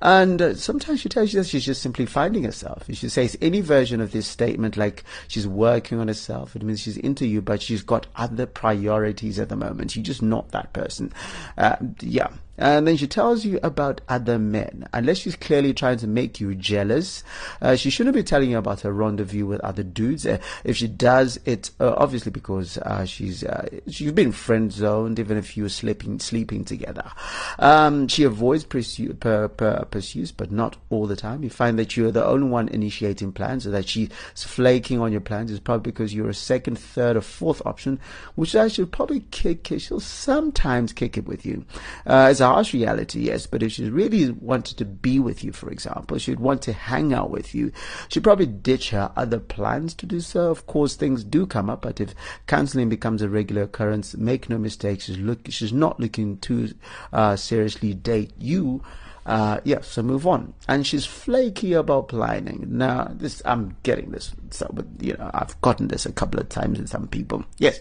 And 0.00 0.40
uh, 0.42 0.54
sometimes 0.54 1.00
she 1.00 1.08
tells 1.08 1.32
you 1.32 1.40
that 1.40 1.48
she's 1.48 1.64
just 1.64 1.82
simply 1.82 2.06
finding 2.06 2.44
herself. 2.44 2.88
If 2.88 2.98
she 2.98 3.08
says 3.08 3.36
any 3.40 3.60
version 3.60 4.00
of 4.00 4.12
this 4.12 4.26
statement, 4.26 4.76
like 4.76 5.04
she's 5.28 5.46
working 5.46 5.98
on 6.00 6.08
herself, 6.08 6.56
it 6.56 6.62
means 6.62 6.80
she's 6.80 6.96
into 6.96 7.26
you, 7.26 7.42
but 7.42 7.62
she's 7.62 7.82
got 7.82 8.06
other 8.16 8.46
priorities 8.46 9.35
at 9.38 9.48
the 9.48 9.56
moment. 9.56 9.96
You're 9.96 10.04
just 10.04 10.22
not 10.22 10.50
that 10.52 10.72
person. 10.72 11.12
Uh, 11.58 11.76
yeah. 12.00 12.28
And 12.58 12.86
then 12.86 12.96
she 12.96 13.06
tells 13.06 13.44
you 13.44 13.58
about 13.62 14.00
other 14.08 14.38
men. 14.38 14.88
Unless 14.92 15.18
she's 15.18 15.36
clearly 15.36 15.74
trying 15.74 15.98
to 15.98 16.06
make 16.06 16.40
you 16.40 16.54
jealous, 16.54 17.22
uh, 17.60 17.76
she 17.76 17.90
shouldn't 17.90 18.16
be 18.16 18.22
telling 18.22 18.50
you 18.50 18.58
about 18.58 18.80
her 18.80 18.92
rendezvous 18.92 19.46
with 19.46 19.60
other 19.60 19.82
dudes. 19.82 20.26
Uh, 20.26 20.38
if 20.64 20.76
she 20.76 20.88
does, 20.88 21.38
it's 21.44 21.72
uh, 21.80 21.94
obviously 21.96 22.32
because 22.32 22.78
uh, 22.78 23.04
she's 23.04 23.44
uh, 23.44 23.68
she's 23.88 24.12
been 24.12 24.32
friend 24.32 24.72
zoned, 24.72 25.18
even 25.18 25.36
if 25.36 25.56
you 25.56 25.64
were 25.64 25.68
sleeping 25.68 26.18
sleeping 26.18 26.64
together. 26.64 27.10
Um, 27.58 28.08
she 28.08 28.22
avoids 28.22 28.64
pursue, 28.64 29.14
per, 29.14 29.48
per, 29.48 29.84
pursuits, 29.90 30.32
but 30.32 30.50
not 30.50 30.76
all 30.90 31.06
the 31.06 31.16
time. 31.16 31.42
You 31.42 31.50
find 31.50 31.78
that 31.78 31.96
you're 31.96 32.12
the 32.12 32.24
only 32.24 32.48
one 32.48 32.68
initiating 32.68 33.32
plans, 33.32 33.66
or 33.66 33.70
that 33.70 33.88
she's 33.88 34.10
flaking 34.34 35.00
on 35.00 35.12
your 35.12 35.20
plans. 35.20 35.50
Is 35.50 35.60
probably 35.60 35.90
because 35.90 36.14
you're 36.14 36.30
a 36.30 36.34
second, 36.34 36.78
third, 36.78 37.16
or 37.16 37.20
fourth 37.20 37.60
option, 37.66 38.00
which 38.34 38.56
I 38.56 38.68
should 38.68 38.92
probably 38.92 39.20
kick. 39.30 39.66
She'll 39.78 40.00
sometimes 40.00 40.92
kick 40.92 41.18
it 41.18 41.26
with 41.26 41.44
you. 41.44 41.64
Uh, 42.06 42.26
as 42.30 42.40
harsh 42.46 42.74
reality, 42.74 43.20
yes, 43.20 43.46
but 43.46 43.62
if 43.62 43.72
she 43.72 43.88
really 43.88 44.30
wanted 44.30 44.78
to 44.78 44.84
be 44.84 45.18
with 45.18 45.44
you, 45.44 45.52
for 45.52 45.70
example, 45.70 46.18
she'd 46.18 46.40
want 46.40 46.62
to 46.62 46.72
hang 46.72 47.12
out 47.12 47.30
with 47.30 47.54
you, 47.54 47.72
she'd 48.08 48.24
probably 48.24 48.46
ditch 48.46 48.90
her 48.90 49.10
other 49.16 49.38
plans 49.38 49.94
to 49.94 50.06
do 50.06 50.20
so. 50.20 50.50
Of 50.50 50.66
course, 50.66 50.94
things 50.94 51.24
do 51.24 51.46
come 51.46 51.70
up, 51.70 51.82
but 51.82 52.00
if 52.00 52.14
counseling 52.46 52.88
becomes 52.88 53.22
a 53.22 53.28
regular 53.28 53.62
occurrence, 53.62 54.16
make 54.16 54.48
no 54.48 54.58
mistake, 54.58 55.00
she's 55.00 55.18
look, 55.18 55.40
she's 55.48 55.72
not 55.72 56.00
looking 56.00 56.38
to 56.38 56.74
uh, 57.12 57.36
seriously 57.36 57.94
date 57.94 58.32
you. 58.38 58.82
Uh, 59.26 59.60
yeah, 59.64 59.80
so 59.80 60.02
move 60.02 60.24
on. 60.26 60.54
And 60.68 60.86
she's 60.86 61.04
flaky 61.04 61.72
about 61.72 62.08
planning. 62.08 62.64
Now, 62.68 63.10
this 63.10 63.42
I'm 63.44 63.76
getting 63.82 64.12
this. 64.12 64.32
So, 64.50 64.70
but 64.72 64.86
you 65.00 65.14
know, 65.14 65.30
I've 65.34 65.60
gotten 65.62 65.88
this 65.88 66.06
a 66.06 66.12
couple 66.12 66.38
of 66.38 66.48
times 66.48 66.78
with 66.78 66.88
some 66.88 67.08
people. 67.08 67.44
Yes, 67.58 67.80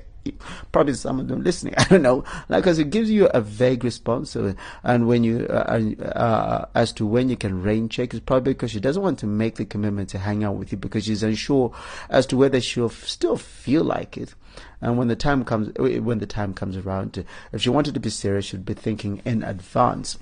probably 0.71 0.93
some 0.93 1.19
of 1.19 1.27
them 1.27 1.43
listening. 1.43 1.73
I 1.77 1.85
don't 1.85 2.01
know, 2.01 2.23
like 2.49 2.63
because 2.63 2.79
it 2.79 2.89
gives 2.89 3.09
you 3.09 3.27
a 3.27 3.41
vague 3.41 3.83
response. 3.83 4.31
So, 4.31 4.55
and 4.83 5.07
when 5.07 5.23
you 5.23 5.45
uh, 5.49 5.79
uh, 6.03 6.65
as 6.75 6.91
to 6.93 7.05
when 7.05 7.29
you 7.29 7.37
can 7.37 7.61
rain 7.61 7.89
check, 7.89 8.13
it's 8.13 8.23
probably 8.23 8.53
because 8.53 8.71
she 8.71 8.79
doesn't 8.79 9.01
want 9.01 9.19
to 9.19 9.27
make 9.27 9.55
the 9.55 9.65
commitment 9.65 10.09
to 10.09 10.19
hang 10.19 10.43
out 10.43 10.55
with 10.55 10.71
you 10.71 10.77
because 10.77 11.05
she's 11.05 11.23
unsure 11.23 11.73
as 12.09 12.25
to 12.27 12.37
whether 12.37 12.59
she'll 12.61 12.89
still 12.89 13.37
feel 13.37 13.83
like 13.83 14.17
it. 14.17 14.33
And 14.81 14.97
when 14.97 15.07
the 15.07 15.15
time 15.15 15.43
comes, 15.43 15.71
when 15.77 16.19
the 16.19 16.25
time 16.25 16.53
comes 16.53 16.77
around, 16.77 17.23
if 17.51 17.61
she 17.61 17.69
wanted 17.69 17.93
to 17.93 17.99
be 17.99 18.09
serious, 18.09 18.45
she'd 18.45 18.65
be 18.65 18.73
thinking 18.73 19.21
in 19.25 19.43
advance 19.43 20.17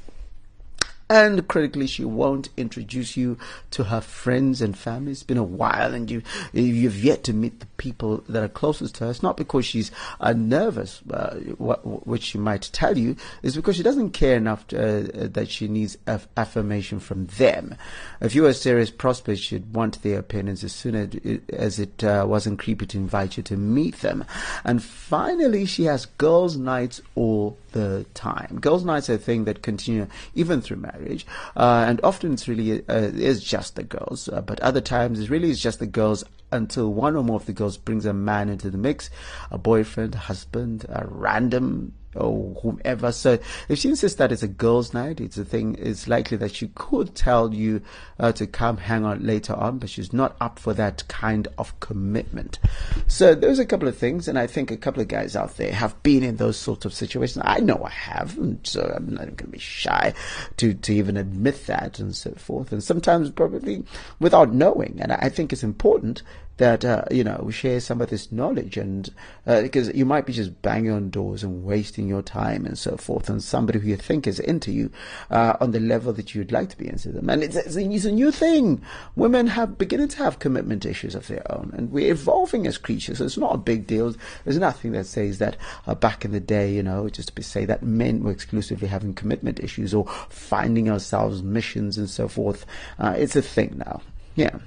and 1.10 1.48
critically 1.48 1.88
she 1.88 2.06
won't 2.06 2.50
introduce 2.58 3.18
you 3.18 3.38
to 3.72 3.86
her 3.86 4.02
friends 4.02 4.62
and 4.62 4.78
family. 4.78 5.12
It's 5.12 5.24
been 5.24 5.38
a 5.38 5.44
while 5.44 5.94
and 5.94 6.10
you 6.10 6.22
you've 6.54 7.04
yet 7.04 7.24
to 7.26 7.34
meet 7.34 7.60
the 7.60 7.66
people 7.78 8.24
that 8.30 8.44
are 8.44 8.48
closest 8.48 8.96
to 8.96 9.06
her. 9.06 9.12
It's 9.12 9.24
not 9.24 9.38
because 9.38 9.66
she's 9.66 9.92
uh, 10.20 10.34
nervous 10.34 11.02
uh, 11.12 11.36
which 11.36 12.24
she 12.24 12.38
might 12.38 12.70
tell 12.74 12.98
you. 12.98 13.16
It's 13.42 13.56
because 13.56 13.76
she 13.76 13.84
doesn't 13.84 14.12
care 14.12 14.38
enough 14.38 14.68
to, 14.68 15.24
uh, 15.24 15.28
that 15.34 15.50
she 15.50 15.68
needs 15.68 15.98
af- 16.08 16.28
affirmation 16.38 17.00
from 17.00 17.26
them. 17.26 17.76
If 18.22 18.34
you 18.34 18.44
were 18.44 18.50
a 18.50 18.54
serious 18.54 18.90
prospect 18.90 19.40
she'd 19.40 19.74
want 19.74 20.02
their 20.02 20.20
opinions 20.20 20.64
as 20.64 20.74
soon 20.74 20.96
as 20.96 21.14
it, 21.16 21.50
as 21.50 21.80
it 21.80 22.04
uh, 22.04 22.26
wasn't 22.28 22.60
creepy 22.60 22.86
to 22.88 22.98
invite 22.98 23.38
you 23.38 23.44
to 23.44 23.58
meet 23.58 23.98
them. 23.98 24.24
And 24.64 24.82
finally 24.82 25.66
she 25.66 25.84
has 25.84 26.06
girls 26.06 26.58
nights 26.58 27.02
all 27.16 27.58
the 27.74 28.06
time. 28.14 28.60
Girls 28.60 28.86
nights 28.86 29.10
are 29.10 29.16
a 29.16 29.18
thing 29.18 29.44
that 29.46 29.62
continue 29.62 30.08
even 30.34 30.62
through 30.62 30.78
marriage 30.78 31.26
uh, 31.56 31.86
and 31.88 32.00
often 32.04 32.34
it's 32.34 32.48
really 32.48 32.88
uh, 32.88 32.94
is 32.96 33.44
just 33.44 33.76
the 33.76 33.84
girls, 33.84 34.30
uh, 34.30 34.42
but 34.42 34.60
other 34.62 34.82
times 34.82 35.20
it 35.20 35.30
really 35.30 35.50
is 35.50 35.62
just 35.62 35.80
the 35.80 35.86
girls 35.86 36.24
until 36.52 36.94
one 36.94 37.16
or 37.16 37.24
more 37.24 37.38
of 37.38 37.46
the 37.46 37.54
girls 37.54 37.78
brings 37.78 38.06
a 38.06 38.14
man 38.14 38.48
into 38.48 38.70
the 38.70 38.78
mix, 38.78 39.10
a 39.52 39.58
boyfriend, 39.58 40.16
husband, 40.16 40.86
a 40.90 41.06
random 41.08 41.94
or 42.16 42.54
whomever. 42.62 43.12
So 43.12 43.40
if 43.70 43.80
she 43.80 43.90
insists 43.90 44.18
that 44.18 44.32
it's 44.32 44.44
a 44.44 44.48
girls' 44.48 44.94
night, 44.94 45.20
it's 45.20 45.38
a 45.38 45.46
thing. 45.46 45.76
It's 45.80 46.08
likely 46.08 46.38
that 46.38 46.56
she 46.56 46.70
could 46.76 47.16
tell 47.16 47.54
you 47.54 47.82
uh, 48.20 48.32
to 48.34 48.48
come 48.48 48.78
hang 48.78 49.06
out 49.06 49.22
later 49.22 49.54
on, 49.54 49.80
but 49.80 49.90
she's 49.90 50.14
not 50.14 50.36
up 50.40 50.60
for 50.60 50.74
that 50.74 51.08
kind 51.08 51.48
of 51.58 51.80
commitment. 51.80 52.60
So 53.08 53.36
there's 53.36 53.60
a 53.60 53.66
couple 53.66 53.88
of 53.88 53.98
things, 53.98 54.28
and 54.28 54.38
I 54.38 54.48
think 54.48 54.72
a 54.72 54.78
couple 54.78 55.02
of 55.02 55.08
guys 55.08 55.36
out 55.36 55.58
there 55.58 55.74
have 55.74 56.02
been 56.04 56.24
in 56.24 56.38
those 56.38 56.58
sorts 56.58 56.86
of 56.86 56.94
situations. 56.94 57.44
I 57.46 57.60
know 57.60 57.82
I 57.84 57.90
have, 57.90 58.38
so 58.64 58.94
I'm 58.96 59.10
not 59.10 59.26
going 59.26 59.38
to 59.38 59.48
be 59.48 59.60
shy 59.60 60.14
to 60.58 60.74
to 60.74 60.94
even 60.94 61.18
admit 61.18 61.66
that 61.68 62.00
and 62.00 62.16
so 62.16 62.32
forth. 62.32 62.72
And 62.72 62.84
sometimes 62.84 63.30
probably 63.30 63.84
without 64.20 64.54
knowing. 64.54 64.98
And 65.00 65.12
I 65.12 65.30
think 65.30 65.52
it's 65.52 65.64
important 65.64 66.24
that 66.58 66.86
uh, 66.86 67.04
you 67.10 67.24
know 67.24 67.42
we 67.44 67.52
share 67.52 67.80
some 67.80 68.02
of 68.02 68.10
this 68.10 68.32
knowledge 68.32 68.78
and 68.78 69.10
uh, 69.48 69.62
because 69.62 69.94
you 69.94 70.06
might 70.06 70.26
be 70.26 70.34
just 70.34 70.62
banging 70.62 70.92
on 70.92 71.10
doors 71.10 71.44
and 71.44 71.64
wasting 71.64 72.08
your 72.08 72.22
time 72.22 72.66
and 72.66 72.78
so 72.78 72.96
forth 72.96 73.30
and 73.30 73.44
somebody 73.44 73.80
who 73.80 73.88
you 73.88 73.98
think 73.98 74.28
is 74.28 74.40
into 74.40 74.72
you 74.72 74.92
uh, 75.32 75.56
on 75.60 75.72
the 75.72 75.80
level 75.80 76.14
that 76.14 76.36
you'd 76.36 76.52
like 76.52 76.70
to 76.70 76.78
be 76.78 76.88
into 76.88 77.12
them. 77.12 77.30
And 77.30 77.44
it's, 77.44 77.56
it's, 77.56 77.76
a, 77.76 77.82
it's 77.82 78.06
a 78.06 78.12
new 78.12 78.32
thing. 78.32 78.82
Women 79.16 79.48
have 79.48 79.78
beginning 79.78 80.10
to 80.10 80.18
have 80.18 80.40
commitment 80.40 80.86
issues 80.86 81.16
of 81.16 81.28
their 81.28 81.44
own 81.52 81.74
and 81.76 81.92
we're 81.92 82.12
evolving 82.12 82.68
as 82.68 82.78
creatures 82.78 83.18
so 83.18 83.26
it's 83.26 83.38
not 83.38 83.56
a 83.56 83.58
big 83.58 83.88
deal. 83.88 84.14
There's 84.44 84.60
nothing 84.60 84.92
that 84.92 85.06
says 85.06 85.40
that 85.40 85.58
uh, 85.88 85.96
back 85.96 86.24
in 86.24 86.32
the 86.32 86.40
day 86.40 86.72
you 86.72 86.84
know 86.84 87.10
just 87.10 87.36
to 87.36 87.44
say 87.44 87.66
that 87.66 87.82
men 87.82 88.24
were 88.24 88.32
exclusively 88.32 88.88
having 88.88 89.14
commitment 89.14 89.60
issues 89.60 89.94
or 89.94 90.06
finding 90.30 90.90
ourselves 90.90 91.42
missions 91.42 91.98
and 91.98 92.10
so 92.10 92.28
forth. 92.28 92.66
Uh, 93.00 93.16
it's 93.18 93.36
a 93.36 93.42
thing 93.42 93.82
now. 93.84 94.02
Yeah 94.36 94.60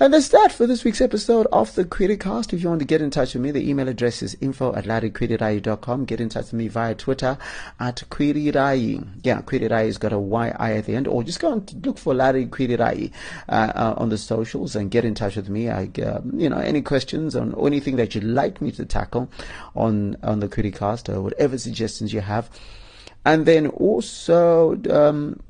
and 0.00 0.12
that's 0.12 0.28
that 0.30 0.50
for 0.50 0.66
this 0.66 0.82
week's 0.82 1.00
episode 1.00 1.46
of 1.52 1.72
the 1.76 1.84
Criticast. 1.84 2.52
If 2.52 2.62
you 2.62 2.68
want 2.68 2.80
to 2.80 2.84
get 2.84 3.00
in 3.00 3.10
touch 3.10 3.34
with 3.34 3.42
me, 3.42 3.52
the 3.52 3.68
email 3.68 3.88
address 3.88 4.24
is 4.24 4.36
info 4.40 4.74
at 4.74 4.86
larrycritirai.com. 4.86 6.04
Get 6.04 6.20
in 6.20 6.28
touch 6.28 6.46
with 6.46 6.54
me 6.54 6.66
via 6.66 6.96
Twitter 6.96 7.38
at 7.78 8.02
Kwirirayi. 8.10 9.06
Yeah, 9.22 9.40
Kwirirayi 9.42 9.86
has 9.86 9.98
got 9.98 10.12
a 10.12 10.18
Y-I 10.18 10.72
at 10.72 10.86
the 10.86 10.96
end. 10.96 11.06
Or 11.06 11.22
just 11.22 11.38
go 11.38 11.52
and 11.52 11.86
look 11.86 11.98
for 11.98 12.12
Larry 12.12 12.46
Kwirirayi 12.46 13.12
uh, 13.48 13.72
uh, 13.74 13.94
on 13.96 14.08
the 14.08 14.18
socials 14.18 14.74
and 14.74 14.90
get 14.90 15.04
in 15.04 15.14
touch 15.14 15.36
with 15.36 15.48
me. 15.48 15.70
I, 15.70 15.88
uh, 16.04 16.22
you 16.32 16.48
know, 16.48 16.58
any 16.58 16.82
questions 16.82 17.36
on 17.36 17.54
anything 17.64 17.94
that 17.94 18.16
you'd 18.16 18.24
like 18.24 18.60
me 18.60 18.72
to 18.72 18.84
tackle 18.84 19.30
on, 19.76 20.16
on 20.24 20.40
the 20.40 20.48
Criticast 20.48 21.08
or 21.08 21.22
whatever 21.22 21.56
suggestions 21.56 22.12
you 22.12 22.20
have. 22.20 22.50
And 23.24 23.46
then 23.46 23.68
also, 23.68 24.76
um, 24.90 25.40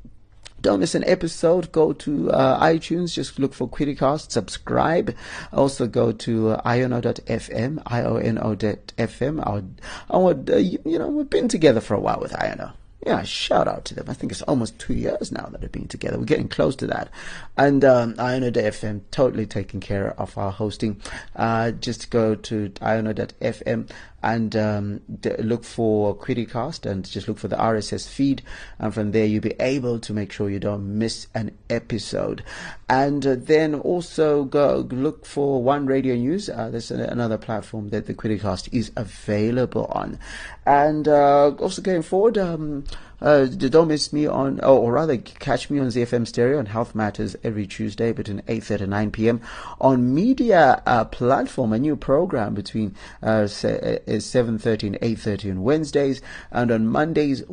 don't 0.65 0.79
miss 0.79 0.95
an 0.95 1.03
episode. 1.05 1.71
Go 1.71 1.93
to 1.93 2.31
uh, 2.31 2.59
iTunes, 2.59 3.13
just 3.13 3.37
look 3.37 3.53
for 3.53 3.69
Criticast, 3.69 4.31
subscribe. 4.31 5.15
Also 5.53 5.85
go 5.85 6.11
to 6.11 6.49
uh, 6.49 6.61
iono.fm, 6.63 7.83
I-O-N-O.fm. 7.85 9.45
Our, 9.45 9.63
our, 10.09 10.31
uh, 10.31 10.57
you, 10.57 10.79
you 10.83 10.97
know, 10.97 11.07
we've 11.07 11.29
been 11.29 11.47
together 11.47 11.81
for 11.81 11.93
a 11.93 11.99
while 11.99 12.19
with 12.19 12.31
Iono 12.31 12.73
yeah, 13.05 13.21
shout 13.21 13.67
out 13.67 13.85
to 13.85 13.93
them. 13.93 14.09
I 14.09 14.13
think 14.13 14.31
it's 14.31 14.41
almost 14.43 14.79
two 14.79 14.95
years 14.95 15.31
now 15.31 15.47
that 15.51 15.61
they've 15.61 15.71
been 15.71 15.87
together. 15.87 16.17
We're 16.17 16.25
getting 16.25 16.47
close 16.47 16.75
to 16.77 16.87
that. 16.87 17.09
And 17.55 17.85
um, 17.85 18.15
iono.fm 18.15 19.01
totally 19.11 19.45
taking 19.45 19.79
care 19.79 20.19
of 20.19 20.35
our 20.39 20.51
hosting. 20.51 20.99
Uh, 21.35 21.69
just 21.71 22.09
go 22.09 22.33
to 22.33 22.69
iono.fm 22.69 23.89
and 24.25 24.55
um, 24.55 25.01
look 25.37 25.63
for 25.63 26.17
Criticast 26.17 26.89
and 26.89 27.07
just 27.07 27.27
look 27.27 27.37
for 27.37 27.47
the 27.47 27.55
RSS 27.55 28.09
feed. 28.09 28.41
And 28.79 28.91
from 28.91 29.11
there, 29.11 29.23
you'll 29.25 29.43
be 29.43 29.53
able 29.59 29.99
to 29.99 30.13
make 30.13 30.31
sure 30.31 30.49
you 30.49 30.59
don't 30.59 30.97
miss 30.97 31.27
an 31.35 31.55
episode. 31.69 32.43
And 32.89 33.25
uh, 33.25 33.35
then 33.37 33.75
also 33.75 34.45
go 34.45 34.87
look 34.89 35.27
for 35.27 35.61
One 35.61 35.85
Radio 35.85 36.15
News. 36.15 36.49
Uh, 36.49 36.71
there's 36.71 36.89
another 36.89 37.37
platform 37.37 37.89
that 37.89 38.07
the 38.07 38.15
Criticast 38.15 38.67
is 38.73 38.91
available 38.97 39.85
on. 39.85 40.17
And 40.65 41.07
uh, 41.07 41.49
also 41.59 41.83
going 41.83 42.01
forward, 42.01 42.39
um, 42.39 42.85
uh, 43.21 43.45
don't 43.45 43.87
miss 43.87 44.11
me 44.11 44.27
on, 44.27 44.59
oh, 44.63 44.77
or 44.77 44.93
rather, 44.93 45.17
catch 45.17 45.69
me 45.69 45.79
on 45.79 45.87
ZFM 45.87 46.27
Stereo 46.27 46.59
on 46.59 46.65
Health 46.65 46.95
Matters 46.95 47.35
every 47.43 47.67
Tuesday 47.67 48.11
between 48.11 48.41
8.30 48.43 48.81
and 48.81 48.89
9 48.89 49.11
p.m. 49.11 49.41
On 49.79 50.13
Media 50.13 50.81
uh, 50.85 51.05
Platform, 51.05 51.73
a 51.73 51.79
new 51.79 51.95
program 51.95 52.53
between 52.53 52.95
uh, 53.23 53.43
7.30 53.43 54.83
uh, 54.83 54.87
and 54.87 54.99
8.30 55.17 55.51
on 55.51 55.63
Wednesdays, 55.63 56.21
and 56.51 56.71
on 56.71 56.87
Mondays, 56.87 57.43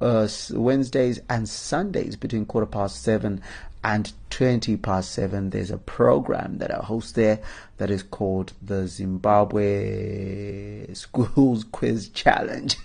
uh, 0.00 0.28
Wednesdays, 0.52 1.20
and 1.28 1.48
Sundays 1.48 2.16
between 2.16 2.46
quarter 2.46 2.66
past 2.66 3.02
7 3.02 3.40
and 3.84 4.12
20 4.34 4.76
past 4.78 5.12
7 5.12 5.50
there's 5.50 5.70
a 5.70 5.78
program 5.78 6.58
that 6.58 6.74
I 6.74 6.84
host 6.84 7.14
there 7.14 7.38
that 7.76 7.88
is 7.88 8.02
called 8.02 8.52
the 8.60 8.88
Zimbabwe 8.88 10.92
Schools 10.92 11.62
Quiz 11.70 12.08
Challenge. 12.08 12.76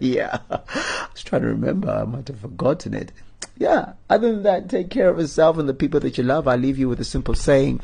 yeah, 0.00 0.40
I 0.50 1.06
was 1.12 1.22
trying 1.22 1.42
to 1.42 1.48
remember, 1.48 1.88
I 1.88 2.02
might 2.02 2.26
have 2.26 2.40
forgotten 2.40 2.94
it. 2.94 3.12
Yeah, 3.56 3.92
other 4.10 4.32
than 4.32 4.42
that, 4.42 4.68
take 4.68 4.90
care 4.90 5.08
of 5.08 5.20
yourself 5.20 5.56
and 5.56 5.68
the 5.68 5.74
people 5.74 6.00
that 6.00 6.18
you 6.18 6.24
love. 6.24 6.48
I 6.48 6.56
leave 6.56 6.78
you 6.78 6.88
with 6.88 6.98
a 6.98 7.04
simple 7.04 7.34
saying. 7.34 7.80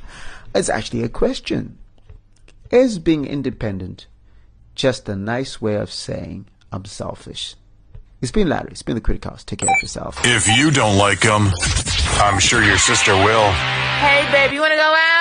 It's 0.52 0.68
actually 0.68 1.04
a 1.04 1.08
question. 1.08 1.78
Is 2.72 2.98
being 2.98 3.26
independent 3.26 4.08
just 4.74 5.08
a 5.08 5.14
nice 5.14 5.62
way 5.62 5.76
of 5.76 5.92
saying 5.92 6.46
I'm 6.72 6.84
selfish? 6.84 7.54
It's 8.20 8.32
been 8.32 8.48
Larry. 8.48 8.70
It's 8.72 8.82
been 8.82 8.96
the 8.96 9.00
Criticast. 9.00 9.44
Take 9.44 9.60
care 9.60 9.72
of 9.72 9.82
yourself. 9.82 10.18
If 10.24 10.48
you 10.48 10.72
don't 10.72 10.98
like 10.98 11.20
them, 11.20 11.50
I'm 12.20 12.38
sure 12.38 12.62
your 12.62 12.78
sister 12.78 13.12
will. 13.12 13.50
Hey, 14.00 14.28
babe, 14.30 14.52
you 14.52 14.60
want 14.60 14.72
to 14.72 14.76
go 14.76 14.94
out? 14.94 15.14